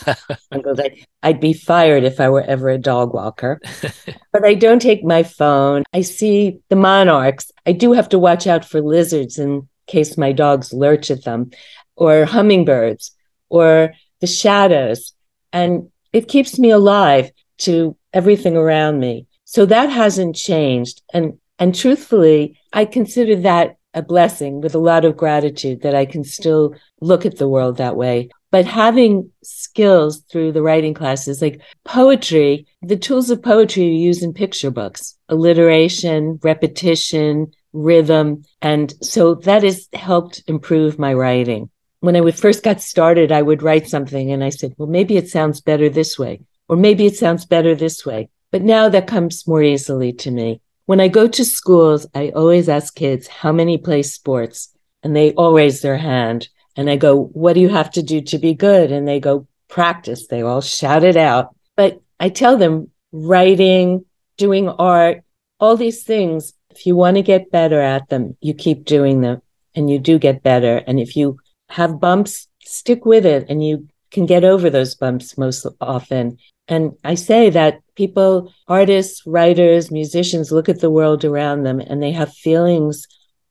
day. 0.76 1.06
I'd 1.24 1.40
be 1.40 1.54
fired 1.54 2.04
if 2.04 2.20
I 2.20 2.30
were 2.30 2.44
ever 2.44 2.70
a 2.70 2.78
dog 2.78 3.14
walker. 3.14 3.60
but 4.32 4.46
I 4.46 4.54
don't 4.54 4.82
take 4.82 5.04
my 5.04 5.24
phone. 5.24 5.84
I 5.94 6.02
see 6.02 6.60
the 6.70 6.76
monarchs. 6.76 7.52
I 7.66 7.72
do 7.72 7.94
have 7.94 8.10
to 8.10 8.20
watch 8.20 8.48
out 8.48 8.66
for 8.66 8.82
lizards 8.82 9.40
in 9.40 9.68
case 9.88 10.18
my 10.18 10.32
dogs 10.32 10.72
lurch 10.72 11.10
at 11.10 11.24
them, 11.24 11.52
or 11.96 12.26
hummingbirds, 12.26 13.12
or 13.50 13.94
the 14.20 14.28
shadows. 14.28 15.14
And 15.52 15.90
it 16.14 16.28
keeps 16.28 16.60
me 16.60 16.70
alive 16.70 17.32
to 17.60 17.98
everything 18.14 18.56
around 18.56 19.00
me. 19.00 19.28
So 19.46 19.66
that 19.66 19.90
hasn't 19.90 20.36
changed. 20.36 21.02
And 21.14 21.40
and 21.58 21.76
truthfully, 21.76 22.58
I 22.72 22.86
consider 22.86 23.36
that 23.42 23.76
a 23.94 24.02
blessing 24.02 24.62
with 24.62 24.76
a 24.76 24.80
lot 24.80 25.06
of 25.06 25.18
gratitude 25.18 25.82
that 25.82 25.96
I 25.96 26.06
can 26.06 26.24
still 26.24 26.76
look 27.02 27.26
at 27.26 27.38
the 27.38 27.48
world 27.48 27.78
that 27.78 27.96
way. 27.96 28.30
But 28.52 28.66
having 28.66 29.32
skills 29.44 30.22
through 30.32 30.54
the 30.54 30.62
writing 30.62 30.94
classes, 30.94 31.42
like 31.42 31.62
poetry, 31.86 32.66
the 32.82 32.98
tools 32.98 33.30
of 33.30 33.44
poetry 33.44 33.84
you 33.84 34.08
use 34.08 34.24
in 34.24 34.34
picture 34.34 34.72
books, 34.72 35.18
alliteration, 35.28 36.40
repetition, 36.44 37.52
rhythm. 37.74 38.44
And 38.62 38.94
so 39.04 39.36
that 39.36 39.64
has 39.64 39.88
helped 39.94 40.44
improve 40.48 40.98
my 40.98 41.14
writing. 41.14 41.70
When 42.00 42.16
I 42.16 42.32
first 42.32 42.64
got 42.64 42.82
started, 42.82 43.32
I 43.32 43.42
would 43.42 43.62
write 43.62 43.88
something 43.88 44.32
and 44.32 44.44
I 44.44 44.50
said, 44.50 44.74
well, 44.78 44.88
maybe 44.88 45.18
it 45.18 45.30
sounds 45.30 45.62
better 45.62 45.90
this 45.90 46.18
way, 46.18 46.42
or 46.68 46.76
maybe 46.76 47.06
it 47.06 47.18
sounds 47.18 47.46
better 47.46 47.76
this 47.76 48.06
way. 48.06 48.30
But 48.52 48.64
now 48.64 48.90
that 48.90 49.06
comes 49.06 49.48
more 49.48 49.62
easily 49.62 50.14
to 50.14 50.32
me. 50.32 50.62
When 50.90 51.00
I 51.00 51.08
go 51.08 51.28
to 51.28 51.46
schools, 51.46 52.08
I 52.16 52.30
always 52.30 52.68
ask 52.68 52.96
kids 52.96 53.28
how 53.28 53.52
many 53.52 53.78
play 53.78 54.02
sports, 54.02 54.76
and 55.04 55.16
they 55.16 55.34
all 55.34 55.54
raise 55.54 55.82
their 55.82 56.00
hand. 56.00 56.50
And 56.76 56.90
I 56.90 56.96
go, 56.96 57.26
What 57.26 57.54
do 57.54 57.60
you 57.60 57.70
have 57.70 57.92
to 57.92 58.02
do 58.02 58.22
to 58.22 58.40
be 58.40 58.56
good? 58.56 58.92
And 58.92 59.08
they 59.08 59.20
go, 59.20 59.46
Practice. 59.68 60.26
They 60.26 60.42
all 60.42 60.62
shout 60.62 61.04
it 61.04 61.16
out. 61.16 61.56
But 61.78 62.02
I 62.20 62.30
tell 62.30 62.58
them 62.58 62.90
writing, 63.12 64.04
doing 64.38 64.68
art, 64.68 65.22
all 65.60 65.78
these 65.78 66.02
things, 66.02 66.54
if 66.72 66.88
you 66.88 66.96
want 66.96 67.18
to 67.18 67.22
get 67.22 67.52
better 67.52 67.80
at 67.80 68.10
them, 68.10 68.36
you 68.42 68.56
keep 68.56 68.86
doing 68.86 69.22
them 69.22 69.44
and 69.76 69.92
you 69.92 70.00
do 70.00 70.18
get 70.18 70.42
better. 70.42 70.78
And 70.88 71.00
if 71.00 71.16
you 71.16 71.38
have 71.70 72.00
bumps, 72.00 72.48
stick 72.66 73.06
with 73.06 73.28
it 73.28 73.46
and 73.48 73.64
you 73.64 73.88
can 74.10 74.26
get 74.26 74.44
over 74.44 74.72
those 74.72 74.96
bumps 74.96 75.38
most 75.38 75.68
often. 75.80 76.40
And 76.70 76.94
I 77.04 77.16
say 77.16 77.50
that 77.50 77.82
people, 77.96 78.54
artists, 78.68 79.24
writers, 79.26 79.92
musicians 79.92 80.52
look 80.52 80.70
at 80.70 80.80
the 80.80 80.92
world 80.92 81.26
around 81.26 81.64
them 81.64 81.80
and 81.80 82.02
they 82.02 82.12
have 82.12 82.32
feelings 82.34 83.08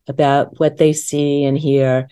about 0.06 0.58
what 0.58 0.78
they 0.78 0.92
see 0.92 1.44
and 1.44 1.58
hear. 1.58 2.08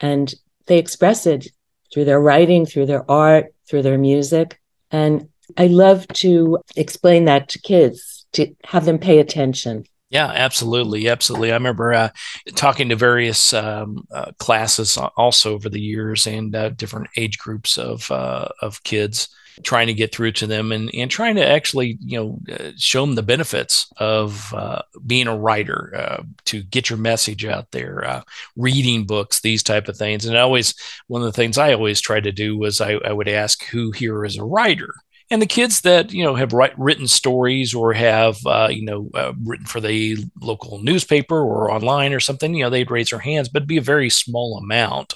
And 0.00 0.34
they 0.66 0.78
express 0.78 1.26
it 1.26 1.46
through 1.92 2.04
their 2.04 2.20
writing, 2.20 2.66
through 2.66 2.86
their 2.86 3.08
art, 3.10 3.54
through 3.68 3.82
their 3.82 3.98
music. 3.98 4.60
And 4.90 5.28
I 5.56 5.68
love 5.68 6.06
to 6.08 6.58
explain 6.76 7.24
that 7.26 7.48
to 7.50 7.60
kids, 7.60 8.26
to 8.32 8.54
have 8.64 8.84
them 8.84 8.98
pay 8.98 9.18
attention. 9.18 9.84
Yeah, 10.10 10.26
absolutely, 10.26 11.08
absolutely. 11.08 11.50
I 11.52 11.54
remember 11.54 11.92
uh, 11.92 12.08
talking 12.54 12.88
to 12.88 12.96
various 12.96 13.52
um, 13.52 14.06
uh, 14.10 14.32
classes 14.38 14.98
also 15.16 15.54
over 15.54 15.68
the 15.68 15.80
years 15.80 16.26
and 16.26 16.54
uh, 16.54 16.70
different 16.70 17.08
age 17.16 17.38
groups 17.38 17.76
of 17.76 18.10
uh, 18.10 18.48
of 18.62 18.82
kids, 18.84 19.28
trying 19.62 19.86
to 19.88 19.94
get 19.94 20.14
through 20.14 20.32
to 20.32 20.46
them 20.46 20.72
and, 20.72 20.90
and 20.94 21.10
trying 21.10 21.36
to 21.36 21.46
actually, 21.46 21.98
you 22.00 22.18
know, 22.18 22.38
uh, 22.52 22.72
show 22.76 23.04
them 23.04 23.14
the 23.14 23.22
benefits 23.22 23.90
of 23.96 24.52
uh, 24.54 24.82
being 25.06 25.26
a 25.26 25.36
writer, 25.36 25.94
uh, 25.96 26.22
to 26.46 26.62
get 26.62 26.90
your 26.90 26.98
message 26.98 27.44
out 27.44 27.70
there, 27.70 28.04
uh, 28.04 28.22
reading 28.56 29.04
books, 29.04 29.40
these 29.40 29.62
type 29.62 29.88
of 29.88 29.96
things. 29.96 30.24
And 30.24 30.36
I 30.36 30.40
always, 30.40 30.74
one 31.06 31.22
of 31.22 31.26
the 31.26 31.32
things 31.32 31.58
I 31.58 31.72
always 31.72 32.00
tried 32.00 32.24
to 32.24 32.32
do 32.32 32.56
was 32.56 32.80
I, 32.80 32.94
I 33.04 33.12
would 33.12 33.28
ask 33.28 33.64
who 33.66 33.90
here 33.92 34.24
is 34.24 34.36
a 34.36 34.44
writer 34.44 34.94
and 35.30 35.42
the 35.42 35.46
kids 35.46 35.82
that 35.82 36.12
you 36.12 36.24
know 36.24 36.34
have 36.34 36.52
write, 36.52 36.78
written 36.78 37.06
stories 37.06 37.74
or 37.74 37.92
have 37.92 38.38
uh, 38.46 38.68
you 38.70 38.84
know 38.84 39.10
uh, 39.14 39.32
written 39.44 39.66
for 39.66 39.80
the 39.80 40.16
local 40.40 40.78
newspaper 40.82 41.38
or 41.38 41.70
online 41.70 42.12
or 42.12 42.20
something 42.20 42.54
you 42.54 42.64
know 42.64 42.70
they'd 42.70 42.90
raise 42.90 43.10
their 43.10 43.18
hands 43.18 43.48
but 43.48 43.58
it'd 43.58 43.68
be 43.68 43.76
a 43.76 43.82
very 43.82 44.10
small 44.10 44.58
amount 44.58 45.14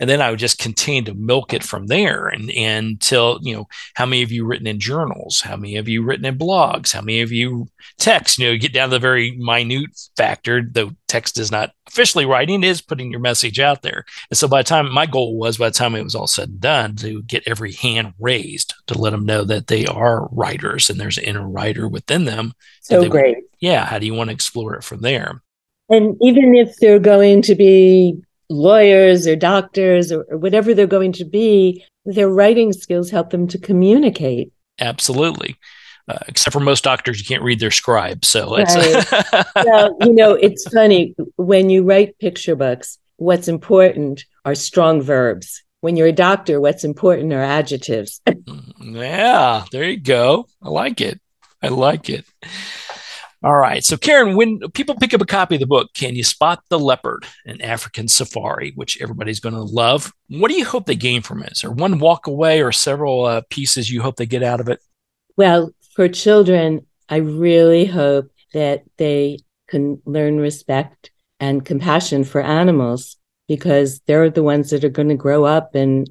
and 0.00 0.08
then 0.08 0.20
I 0.22 0.30
would 0.30 0.38
just 0.38 0.58
continue 0.58 1.02
to 1.02 1.14
milk 1.14 1.52
it 1.52 1.62
from 1.62 1.86
there 1.86 2.28
and, 2.28 2.50
and 2.52 2.86
until 3.02 3.38
you 3.42 3.54
know 3.54 3.68
how 3.94 4.06
many 4.06 4.22
of 4.22 4.32
you 4.32 4.44
written 4.44 4.66
in 4.66 4.78
journals, 4.78 5.40
how 5.40 5.56
many 5.56 5.76
of 5.76 5.88
you 5.88 6.02
written 6.02 6.24
in 6.24 6.38
blogs, 6.38 6.92
how 6.92 7.00
many 7.00 7.20
of 7.20 7.32
you 7.32 7.68
text. 7.98 8.38
You 8.38 8.46
know, 8.46 8.52
you 8.52 8.58
get 8.58 8.72
down 8.72 8.88
to 8.88 8.96
the 8.96 8.98
very 8.98 9.32
minute 9.32 9.90
factor. 10.16 10.62
Though 10.62 10.92
text 11.08 11.38
is 11.38 11.50
not 11.50 11.70
officially 11.88 12.24
writing, 12.24 12.64
is 12.64 12.80
putting 12.80 13.10
your 13.10 13.20
message 13.20 13.60
out 13.60 13.82
there. 13.82 14.04
And 14.30 14.36
so 14.36 14.48
by 14.48 14.60
the 14.62 14.68
time 14.68 14.92
my 14.92 15.06
goal 15.06 15.36
was, 15.36 15.58
by 15.58 15.68
the 15.68 15.74
time 15.74 15.94
it 15.94 16.02
was 16.02 16.14
all 16.14 16.26
said 16.26 16.48
and 16.48 16.60
done, 16.60 16.96
to 16.96 17.22
get 17.22 17.46
every 17.46 17.72
hand 17.72 18.14
raised 18.18 18.74
to 18.86 18.98
let 18.98 19.10
them 19.10 19.26
know 19.26 19.44
that 19.44 19.66
they 19.66 19.86
are 19.86 20.28
writers 20.32 20.90
and 20.90 21.00
there's 21.00 21.18
an 21.18 21.24
inner 21.24 21.48
writer 21.48 21.88
within 21.88 22.24
them. 22.24 22.52
So 22.82 23.08
great. 23.08 23.38
yeah. 23.60 23.84
How 23.84 23.98
do 23.98 24.06
you 24.06 24.14
want 24.14 24.30
to 24.30 24.34
explore 24.34 24.74
it 24.74 24.84
from 24.84 25.00
there? 25.00 25.42
And 25.88 26.16
even 26.22 26.54
if 26.54 26.76
they're 26.76 26.98
going 26.98 27.42
to 27.42 27.54
be 27.54 28.22
lawyers 28.52 29.26
or 29.26 29.36
doctors 29.36 30.12
or, 30.12 30.24
or 30.28 30.38
whatever 30.38 30.74
they're 30.74 30.86
going 30.86 31.12
to 31.12 31.24
be, 31.24 31.84
their 32.04 32.28
writing 32.28 32.72
skills 32.72 33.10
help 33.10 33.30
them 33.30 33.46
to 33.48 33.58
communicate. 33.58 34.52
Absolutely. 34.80 35.56
Uh, 36.08 36.18
except 36.26 36.52
for 36.52 36.60
most 36.60 36.82
doctors, 36.82 37.18
you 37.20 37.24
can't 37.24 37.44
read 37.44 37.60
their 37.60 37.70
scribe. 37.70 38.24
So 38.24 38.56
it's. 38.56 38.74
Right. 38.74 39.44
well, 39.64 39.96
you 40.00 40.12
know, 40.12 40.34
it's 40.34 40.68
funny 40.68 41.14
when 41.36 41.70
you 41.70 41.84
write 41.84 42.18
picture 42.18 42.56
books, 42.56 42.98
what's 43.16 43.48
important 43.48 44.24
are 44.44 44.54
strong 44.54 45.00
verbs. 45.00 45.62
When 45.80 45.96
you're 45.96 46.08
a 46.08 46.12
doctor, 46.12 46.60
what's 46.60 46.84
important 46.84 47.32
are 47.32 47.42
adjectives. 47.42 48.20
yeah, 48.80 49.64
there 49.72 49.84
you 49.84 49.98
go. 49.98 50.46
I 50.62 50.68
like 50.68 51.00
it. 51.00 51.20
I 51.62 51.68
like 51.68 52.08
it. 52.08 52.24
All 53.44 53.56
right. 53.56 53.82
So, 53.82 53.96
Karen, 53.96 54.36
when 54.36 54.60
people 54.70 54.94
pick 54.94 55.12
up 55.12 55.20
a 55.20 55.26
copy 55.26 55.56
of 55.56 55.60
the 55.60 55.66
book, 55.66 55.92
Can 55.94 56.14
You 56.14 56.22
Spot 56.22 56.62
the 56.68 56.78
Leopard? 56.78 57.26
An 57.44 57.60
African 57.60 58.06
Safari, 58.06 58.72
which 58.76 59.00
everybody's 59.00 59.40
going 59.40 59.54
to 59.54 59.62
love. 59.62 60.12
What 60.28 60.48
do 60.48 60.56
you 60.56 60.64
hope 60.64 60.86
they 60.86 60.94
gain 60.94 61.22
from 61.22 61.42
it? 61.42 61.52
Is 61.52 61.62
there 61.62 61.72
one 61.72 61.98
walk 61.98 62.28
away 62.28 62.62
or 62.62 62.70
several 62.70 63.24
uh, 63.24 63.42
pieces 63.50 63.90
you 63.90 64.00
hope 64.00 64.16
they 64.16 64.26
get 64.26 64.44
out 64.44 64.60
of 64.60 64.68
it? 64.68 64.80
Well, 65.36 65.72
for 65.94 66.08
children, 66.08 66.86
I 67.08 67.16
really 67.16 67.84
hope 67.84 68.30
that 68.52 68.84
they 68.96 69.38
can 69.66 70.00
learn 70.04 70.38
respect 70.38 71.10
and 71.40 71.64
compassion 71.64 72.22
for 72.22 72.40
animals 72.40 73.16
because 73.48 74.00
they're 74.06 74.30
the 74.30 74.42
ones 74.42 74.70
that 74.70 74.84
are 74.84 74.88
going 74.88 75.08
to 75.08 75.16
grow 75.16 75.44
up 75.44 75.74
and 75.74 76.08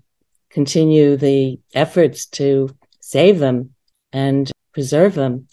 continue 0.50 1.16
the 1.16 1.60
efforts 1.74 2.26
to 2.26 2.76
save 3.00 3.40
them 3.40 3.74
and 4.12 4.52
preserve 4.74 5.16
them. 5.16 5.48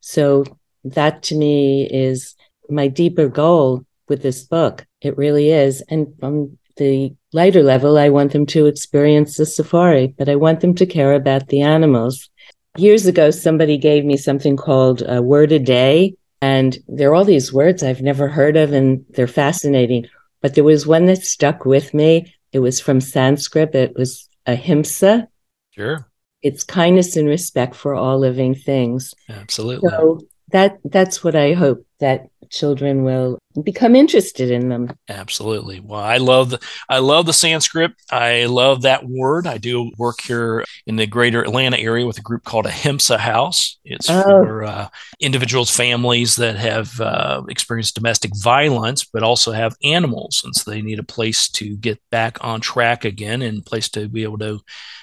So 0.00 0.44
that 0.84 1.22
to 1.24 1.36
me 1.36 1.88
is 1.90 2.34
my 2.68 2.88
deeper 2.88 3.28
goal 3.28 3.84
with 4.08 4.22
this 4.22 4.42
book. 4.44 4.86
It 5.00 5.16
really 5.16 5.50
is. 5.50 5.82
And 5.88 6.08
from 6.18 6.58
the 6.76 7.14
lighter 7.32 7.62
level, 7.62 7.98
I 7.98 8.08
want 8.08 8.32
them 8.32 8.46
to 8.46 8.66
experience 8.66 9.36
the 9.36 9.46
safari, 9.46 10.14
but 10.18 10.28
I 10.28 10.36
want 10.36 10.60
them 10.60 10.74
to 10.76 10.86
care 10.86 11.14
about 11.14 11.48
the 11.48 11.62
animals. 11.62 12.28
Years 12.76 13.06
ago, 13.06 13.30
somebody 13.30 13.76
gave 13.76 14.04
me 14.04 14.16
something 14.16 14.56
called 14.56 15.02
a 15.06 15.20
word 15.22 15.52
a 15.52 15.58
day. 15.58 16.14
And 16.42 16.78
there 16.88 17.10
are 17.10 17.14
all 17.14 17.24
these 17.24 17.52
words 17.52 17.82
I've 17.82 18.00
never 18.00 18.28
heard 18.28 18.56
of, 18.56 18.72
and 18.72 19.04
they're 19.10 19.26
fascinating. 19.26 20.06
But 20.40 20.54
there 20.54 20.64
was 20.64 20.86
one 20.86 21.06
that 21.06 21.22
stuck 21.22 21.66
with 21.66 21.92
me. 21.92 22.34
It 22.52 22.60
was 22.60 22.80
from 22.80 23.00
Sanskrit. 23.00 23.74
It 23.74 23.94
was 23.94 24.28
ahimsa. 24.46 25.28
Sure. 25.72 26.08
It's 26.42 26.64
kindness 26.64 27.16
and 27.16 27.28
respect 27.28 27.74
for 27.74 27.94
all 27.94 28.18
living 28.18 28.54
things. 28.54 29.14
Absolutely. 29.28 29.90
So 29.90 30.20
that 30.52 30.78
that's 30.84 31.22
what 31.24 31.34
I 31.36 31.52
hope 31.54 31.86
that 32.00 32.28
children 32.50 33.04
will 33.04 33.38
become 33.62 33.94
interested 33.94 34.50
in 34.50 34.68
them. 34.68 34.92
Absolutely. 35.08 35.80
Well, 35.80 36.00
I 36.00 36.16
love 36.16 36.50
the 36.50 36.60
I 36.88 36.98
love 36.98 37.26
the 37.26 37.32
Sanskrit. 37.32 37.92
I 38.10 38.46
love 38.46 38.82
that 38.82 39.06
word. 39.06 39.46
I 39.46 39.58
do 39.58 39.90
work 39.98 40.20
here 40.20 40.64
in 40.86 40.96
the 40.96 41.06
greater 41.06 41.42
Atlanta 41.42 41.78
area 41.78 42.06
with 42.06 42.18
a 42.18 42.22
group 42.22 42.44
called 42.44 42.66
Ahimsa 42.66 43.18
House. 43.18 43.78
It's 43.84 44.08
oh. 44.08 44.22
for 44.22 44.64
uh, 44.64 44.88
individuals, 45.20 45.70
families 45.70 46.36
that 46.36 46.56
have 46.56 47.00
uh, 47.00 47.42
experienced 47.48 47.94
domestic 47.94 48.32
violence, 48.36 49.04
but 49.04 49.22
also 49.22 49.52
have 49.52 49.76
animals, 49.82 50.42
and 50.44 50.54
so 50.54 50.70
they 50.70 50.82
need 50.82 50.98
a 50.98 51.04
place 51.04 51.48
to 51.50 51.76
get 51.76 52.00
back 52.10 52.42
on 52.44 52.60
track 52.60 53.04
again 53.04 53.42
and 53.42 53.66
place 53.66 53.88
to 53.90 54.08
be 54.08 54.22
able 54.22 54.38
to 54.38 54.60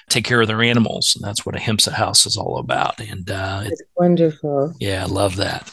take 0.09 0.23
care 0.23 0.41
of 0.41 0.47
their 0.47 0.61
animals. 0.61 1.15
And 1.15 1.23
that's 1.23 1.45
what 1.45 1.55
Ahimsa 1.55 1.91
House 1.91 2.25
is 2.25 2.37
all 2.37 2.59
about. 2.59 2.99
And 2.99 3.29
uh, 3.29 3.63
it's 3.65 3.81
wonderful. 3.95 4.73
Yeah, 4.79 5.03
I 5.03 5.07
love 5.07 5.35
that. 5.35 5.69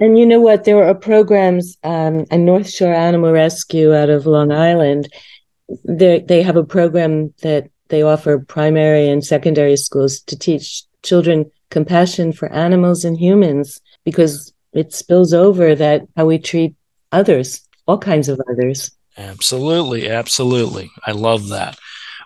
And 0.00 0.18
you 0.18 0.26
know 0.26 0.40
what? 0.40 0.53
But 0.54 0.62
there 0.62 0.84
are 0.84 0.94
programs, 0.94 1.76
um, 1.82 2.26
North 2.30 2.70
Shore 2.70 2.94
Animal 2.94 3.32
Rescue 3.32 3.92
out 3.92 4.08
of 4.08 4.24
Long 4.24 4.52
Island. 4.52 5.12
They 5.84 6.42
have 6.42 6.54
a 6.54 6.62
program 6.62 7.34
that 7.42 7.70
they 7.88 8.02
offer 8.02 8.38
primary 8.38 9.08
and 9.08 9.24
secondary 9.24 9.76
schools 9.76 10.20
to 10.20 10.38
teach 10.38 10.84
children 11.02 11.50
compassion 11.70 12.32
for 12.32 12.52
animals 12.52 13.04
and 13.04 13.18
humans 13.18 13.80
because 14.04 14.52
it 14.72 14.94
spills 14.94 15.34
over 15.34 15.74
that 15.74 16.02
how 16.16 16.26
we 16.26 16.38
treat 16.38 16.76
others, 17.10 17.60
all 17.88 17.98
kinds 17.98 18.28
of 18.28 18.40
others. 18.48 18.92
Absolutely, 19.18 20.08
absolutely. 20.08 20.88
I 21.04 21.10
love 21.10 21.48
that. 21.48 21.76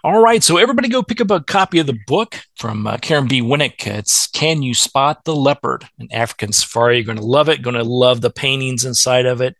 All 0.04 0.22
right, 0.22 0.44
so 0.44 0.58
everybody 0.58 0.88
go 0.88 1.02
pick 1.02 1.20
up 1.20 1.32
a 1.32 1.40
copy 1.40 1.80
of 1.80 1.88
the 1.88 1.98
book 2.06 2.36
from 2.56 2.86
uh, 2.86 2.98
Karen 2.98 3.26
B. 3.26 3.42
Winnick. 3.42 3.84
It's 3.84 4.28
Can 4.28 4.62
You 4.62 4.72
Spot 4.72 5.24
the 5.24 5.34
Leopard? 5.34 5.88
An 5.98 6.06
African 6.12 6.52
Safari. 6.52 6.98
You're 6.98 7.04
going 7.04 7.18
to 7.18 7.24
love 7.24 7.48
it. 7.48 7.62
Going 7.62 7.74
to 7.74 7.82
love 7.82 8.20
the 8.20 8.30
paintings 8.30 8.84
inside 8.84 9.26
of 9.26 9.40
it. 9.40 9.56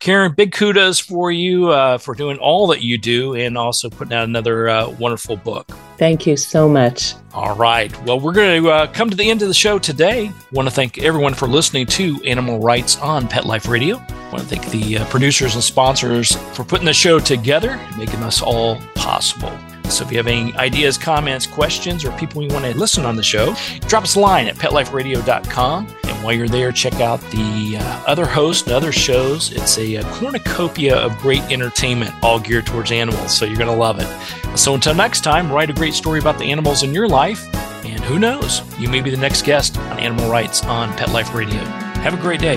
Karen, 0.00 0.32
big 0.32 0.52
kudos 0.52 0.98
for 0.98 1.30
you 1.30 1.68
uh, 1.68 1.98
for 1.98 2.14
doing 2.14 2.38
all 2.38 2.66
that 2.68 2.80
you 2.80 2.96
do 2.96 3.34
and 3.34 3.58
also 3.58 3.90
putting 3.90 4.14
out 4.14 4.24
another 4.24 4.70
uh, 4.70 4.88
wonderful 4.88 5.36
book. 5.36 5.70
Thank 5.98 6.26
you 6.26 6.38
so 6.38 6.70
much. 6.70 7.14
All 7.34 7.54
right. 7.54 7.94
Well, 8.04 8.18
we're 8.18 8.32
going 8.32 8.62
to 8.62 8.70
uh, 8.70 8.86
come 8.86 9.10
to 9.10 9.16
the 9.16 9.30
end 9.30 9.42
of 9.42 9.48
the 9.48 9.54
show 9.54 9.78
today. 9.78 10.32
Want 10.52 10.66
to 10.68 10.74
thank 10.74 10.98
everyone 10.98 11.34
for 11.34 11.46
listening 11.46 11.84
to 11.86 12.18
Animal 12.24 12.60
Rights 12.60 12.96
on 12.98 13.28
Pet 13.28 13.44
Life 13.44 13.68
Radio. 13.68 13.96
Want 13.96 14.38
to 14.38 14.46
thank 14.46 14.70
the 14.70 14.98
uh, 14.98 15.04
producers 15.06 15.54
and 15.54 15.62
sponsors 15.62 16.32
for 16.54 16.64
putting 16.64 16.86
the 16.86 16.94
show 16.94 17.18
together 17.18 17.72
and 17.72 17.98
making 17.98 18.22
us 18.22 18.40
all 18.40 18.78
possible. 18.94 19.52
So 19.92 20.04
if 20.04 20.10
you 20.10 20.18
have 20.18 20.26
any 20.26 20.52
ideas, 20.54 20.98
comments, 20.98 21.46
questions, 21.46 22.04
or 22.04 22.10
people 22.18 22.42
you 22.42 22.48
want 22.48 22.64
to 22.64 22.76
listen 22.76 23.04
on 23.04 23.14
the 23.16 23.22
show, 23.22 23.54
drop 23.88 24.02
us 24.04 24.16
a 24.16 24.20
line 24.20 24.46
at 24.46 24.56
petliferadio.com. 24.56 25.86
And 26.04 26.24
while 26.24 26.32
you're 26.32 26.48
there, 26.48 26.72
check 26.72 26.94
out 26.94 27.20
the 27.30 27.76
uh, 27.78 28.02
other 28.06 28.26
hosts 28.26 28.66
and 28.66 28.72
other 28.72 28.92
shows. 28.92 29.52
It's 29.52 29.78
a, 29.78 29.96
a 29.96 30.04
cornucopia 30.04 30.96
of 30.96 31.16
great 31.18 31.42
entertainment, 31.50 32.12
all 32.22 32.40
geared 32.40 32.66
towards 32.66 32.92
animals. 32.92 33.36
So 33.36 33.44
you're 33.44 33.56
going 33.56 33.68
to 33.68 33.76
love 33.76 33.98
it. 34.00 34.08
So 34.56 34.74
until 34.74 34.94
next 34.94 35.22
time, 35.22 35.50
write 35.50 35.70
a 35.70 35.74
great 35.74 35.94
story 35.94 36.20
about 36.20 36.38
the 36.38 36.50
animals 36.50 36.82
in 36.82 36.94
your 36.94 37.08
life. 37.08 37.46
And 37.84 38.00
who 38.00 38.18
knows, 38.18 38.62
you 38.78 38.88
may 38.88 39.00
be 39.00 39.10
the 39.10 39.16
next 39.16 39.44
guest 39.44 39.76
on 39.78 39.98
Animal 39.98 40.30
Rights 40.30 40.62
on 40.64 40.92
Pet 40.96 41.10
Life 41.10 41.34
Radio. 41.34 41.58
Have 42.02 42.14
a 42.14 42.18
great 42.18 42.40
day. 42.40 42.56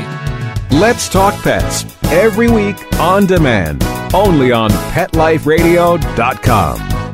Let's 0.71 1.07
Talk 1.07 1.39
Pets 1.41 1.85
every 2.05 2.49
week 2.49 2.75
on 2.99 3.25
demand, 3.25 3.83
only 4.13 4.51
on 4.51 4.71
PetLifeRadio.com. 4.71 7.04